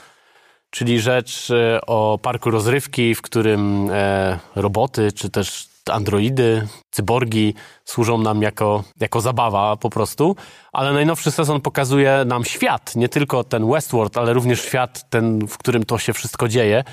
[0.71, 8.19] czyli rzecz e, o parku rozrywki, w którym e, roboty czy też androidy, cyborgi służą
[8.19, 10.37] nam jako, jako zabawa po prostu,
[10.73, 15.59] ale najnowszy sezon pokazuje nam świat, nie tylko ten Westworld, ale również świat ten, w
[15.59, 16.85] którym to się wszystko dzieje.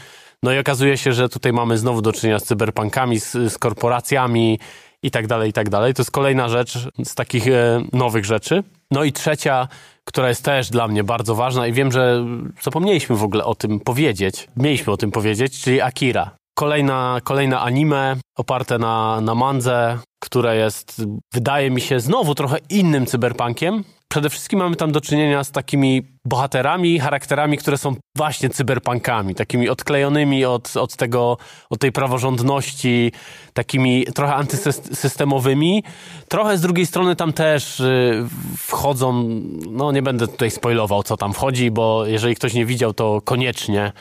[0.43, 4.59] No i okazuje się, że tutaj mamy znowu do czynienia z cyberpunkami, z, z korporacjami
[5.03, 5.93] i tak dalej, i tak dalej.
[5.93, 8.63] To jest kolejna rzecz z takich e, nowych rzeczy.
[8.91, 9.67] No i trzecia,
[10.03, 12.25] która jest też dla mnie bardzo ważna i wiem, że
[12.61, 14.47] zapomnieliśmy w ogóle o tym powiedzieć.
[14.57, 16.31] Mieliśmy o tym powiedzieć, czyli Akira.
[16.57, 21.01] Kolejna, kolejna anime oparte na, na mandze, które jest,
[21.33, 23.83] wydaje mi się, znowu trochę innym cyberpunkiem.
[24.07, 29.69] Przede wszystkim mamy tam do czynienia z takimi bohaterami, charakterami, które są właśnie cyberpunkami, takimi
[29.69, 31.37] odklejonymi od, od tego,
[31.69, 33.11] od tej praworządności,
[33.53, 35.83] takimi trochę antysystemowymi.
[36.27, 38.27] Trochę z drugiej strony tam też y,
[38.57, 39.29] wchodzą,
[39.71, 43.91] no nie będę tutaj spoilował, co tam wchodzi, bo jeżeli ktoś nie widział, to koniecznie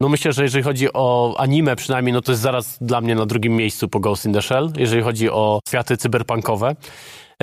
[0.00, 3.26] no myślę, że jeżeli chodzi o anime przynajmniej, no to jest zaraz dla mnie na
[3.26, 6.76] drugim miejscu po Ghost in the Shell, jeżeli chodzi o światy cyberpunkowe.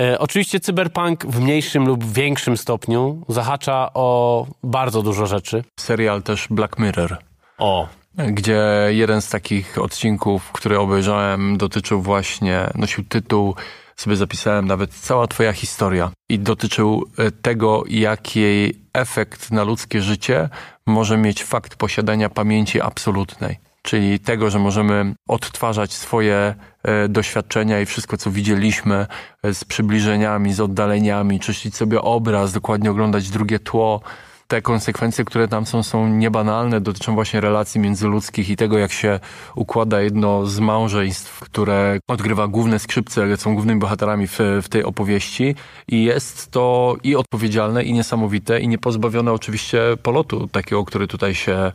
[0.00, 5.64] E, oczywiście cyberpunk w mniejszym lub większym stopniu zahacza o bardzo dużo rzeczy.
[5.80, 7.16] Serial też Black Mirror.
[7.58, 13.54] O, gdzie jeden z takich odcinków, który obejrzałem, dotyczył właśnie, nosił tytuł,
[14.00, 20.48] sobie zapisałem nawet cała twoja historia i dotyczył e, tego, jaki efekt na ludzkie życie
[20.86, 23.58] może mieć fakt posiadania pamięci absolutnej.
[23.82, 29.06] Czyli tego, że możemy odtwarzać swoje e, doświadczenia i wszystko, co widzieliśmy
[29.42, 34.00] e, z przybliżeniami, z oddaleniami, czyścić sobie obraz, dokładnie oglądać drugie tło,
[34.48, 39.20] te konsekwencje, które tam są, są niebanalne, dotyczą właśnie relacji międzyludzkich i tego, jak się
[39.54, 45.54] układa jedno z małżeństw, które odgrywa główne skrzypce, są głównymi bohaterami w, w tej opowieści
[45.88, 51.72] i jest to i odpowiedzialne, i niesamowite, i niepozbawione oczywiście polotu takiego, który tutaj się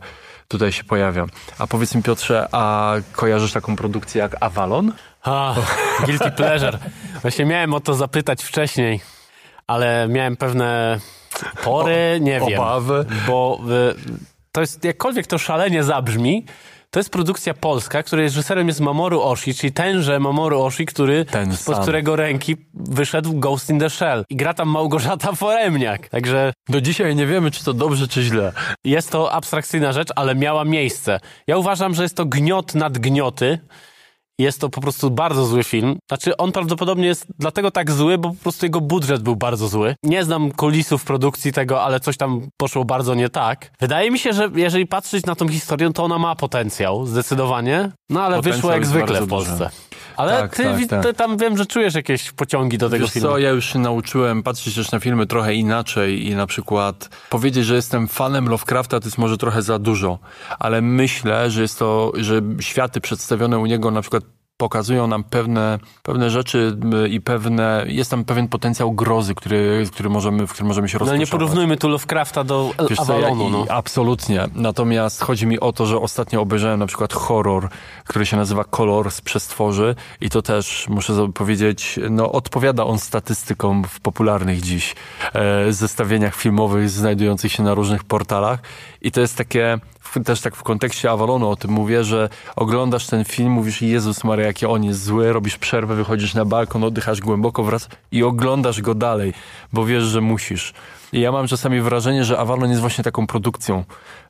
[0.48, 1.26] tutaj się pojawia.
[1.58, 4.92] A powiedz mi Piotrze, a kojarzysz taką produkcję jak Avalon?
[5.22, 5.54] A,
[6.06, 6.78] guilty pleasure.
[7.22, 9.00] Właśnie miałem o to zapytać wcześniej,
[9.66, 11.00] ale miałem pewne
[11.64, 12.60] pory, nie wiem.
[12.60, 13.04] Obawy.
[13.28, 13.60] Bo
[13.90, 13.94] y,
[14.52, 16.44] to jest, jakkolwiek to szalenie zabrzmi,
[16.90, 21.56] to jest produkcja polska, której reżyserem jest Mamoru Oshii, czyli tenże Mamoru Oshii, który, Ten
[21.56, 21.82] sam.
[21.82, 24.24] którego ręki wyszedł Ghost in the Shell.
[24.30, 26.08] I gra tam Małgorzata Foremniak.
[26.08, 28.52] Także Do dzisiaj nie wiemy, czy to dobrze, czy źle.
[28.84, 31.20] jest to abstrakcyjna rzecz, ale miała miejsce.
[31.46, 33.58] Ja uważam, że jest to gniot nad gnioty.
[34.38, 35.98] Jest to po prostu bardzo zły film.
[36.08, 39.94] Znaczy, on prawdopodobnie jest dlatego tak zły, bo po prostu jego budżet był bardzo zły.
[40.02, 43.70] Nie znam kulisów produkcji tego, ale coś tam poszło bardzo nie tak.
[43.80, 47.90] Wydaje mi się, że jeżeli patrzeć na tą historię, to ona ma potencjał, zdecydowanie.
[48.10, 49.52] No ale Potencjał wyszło jak zwykle w Polsce.
[49.52, 49.68] duży.
[50.16, 51.02] Ale Tak, ty, tak, tak.
[51.02, 53.28] ty tam wiem, że czujesz jakieś pociągi do tego Wiesz filmu.
[53.28, 57.64] co, ja już się nauczyłem patrzeć też na filmy trochę inaczej i na przykład powiedzieć,
[57.66, 60.18] że jestem fanem Lovecrafta to jest może trochę za dużo,
[60.58, 64.24] ale myślę, że jest to, że światy przedstawione u niego na przykład
[64.56, 70.08] pokazują nam pewne, pewne rzeczy y, i pewne, jest tam pewien potencjał grozy, który, który
[70.08, 73.44] możemy, w którym możemy się No ale nie porównujmy tu Lovecrafta do Wiesz co, Avalonu.
[73.44, 73.66] ja, no.
[73.68, 74.48] Absolutnie.
[74.54, 77.68] Natomiast chodzi mi o to, że ostatnio obejrzałem na przykład horror,
[78.04, 83.84] który się nazywa Kolor z przestworzy i to też, muszę powiedzieć, no odpowiada on statystykom
[83.84, 84.94] w popularnych dziś
[85.32, 88.60] e, zestawieniach filmowych znajdujących się na różnych portalach
[89.00, 89.78] i to jest takie,
[90.24, 94.52] też tak w kontekście Avalonu o tym mówię, że oglądasz ten film, mówisz Jezus Maria,
[94.54, 98.94] jaki on jest zły, robisz przerwę, wychodzisz na balkon, oddychasz głęboko wraz i oglądasz go
[98.94, 99.32] dalej,
[99.72, 100.72] bo wiesz, że musisz.
[101.12, 103.84] I ja mam czasami wrażenie, że Avalon jest właśnie taką produkcją,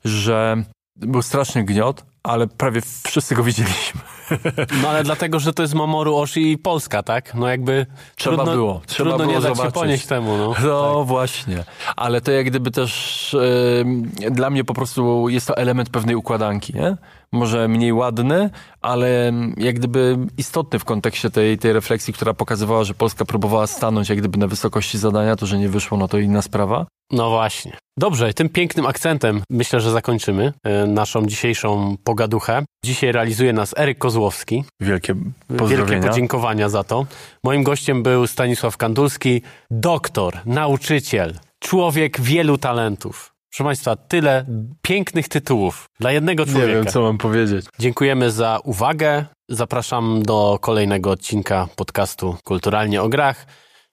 [0.05, 0.57] że
[0.97, 4.01] był straszny gniot, ale prawie wszyscy go widzieliśmy.
[4.83, 7.35] no ale dlatego, że to jest Mamoru Oshii i Polska, tak?
[7.35, 10.37] No jakby Trzeba trudno, było, trzeba trudno było nie dać się ponieść temu.
[10.37, 10.55] No.
[10.65, 11.65] No właśnie,
[11.97, 16.75] ale to jak gdyby też e, dla mnie po prostu jest to element pewnej układanki,
[16.75, 16.97] nie?
[17.35, 18.51] Może mniej ładny,
[18.83, 24.09] ale jak gdyby istotny w kontekście tej, tej refleksji, która pokazywała, że Polska próbowała stanąć
[24.09, 26.87] jak gdyby na wysokości zadania, to, że nie wyszło, no to inna sprawa.
[27.11, 27.77] No właśnie.
[27.99, 32.65] Dobrze, tym pięknym akcentem myślę, że zakończymy e, naszą dzisiejszą pogaduchę.
[32.85, 34.65] Dzisiaj realizuje nas Eryk Kozłowski.
[34.81, 36.09] Wielkie Wielkie pozdrowienia.
[36.09, 37.07] podziękowania za to.
[37.45, 43.34] Moim gościem był Stanisław Kandulski, doktor, nauczyciel, człowiek wielu talentów.
[43.55, 44.45] Proszę Państwa, tyle
[44.83, 46.73] pięknych tytułów dla jednego Nie człowieka.
[46.73, 47.67] wiem, co mam powiedzieć.
[47.79, 49.25] Dziękujemy za uwagę.
[49.49, 53.47] Zapraszam do kolejnego odcinka podcastu Kulturalnie o Grach.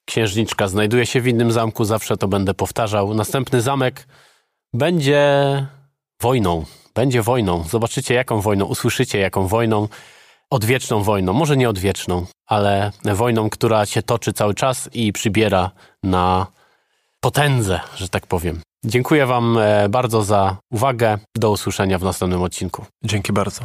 [0.06, 3.14] Księżniczka znajduje się w innym zamku, zawsze to będę powtarzał.
[3.14, 4.08] Następny zamek
[4.74, 5.26] będzie
[6.22, 6.66] wojną.
[6.96, 7.64] Będzie wojną.
[7.64, 9.88] Zobaczycie, jaką wojną, usłyszycie, jaką wojną.
[10.50, 11.34] Odwieczną wojną.
[11.34, 15.72] Może nie odwieczną, ale wojną, która się toczy cały czas i przybiera
[16.04, 16.48] na
[17.20, 18.62] potędze, że tak powiem.
[18.86, 21.18] Dziękuję Wam e, bardzo za uwagę.
[21.36, 22.86] Do usłyszenia w następnym odcinku.
[23.03, 23.62] Dzięki bardzo.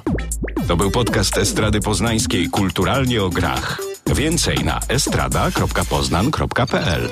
[0.69, 3.81] To był podcast Estrady Poznańskiej Kulturalnie o grach.
[4.07, 7.09] Więcej na estrada.poznan.pl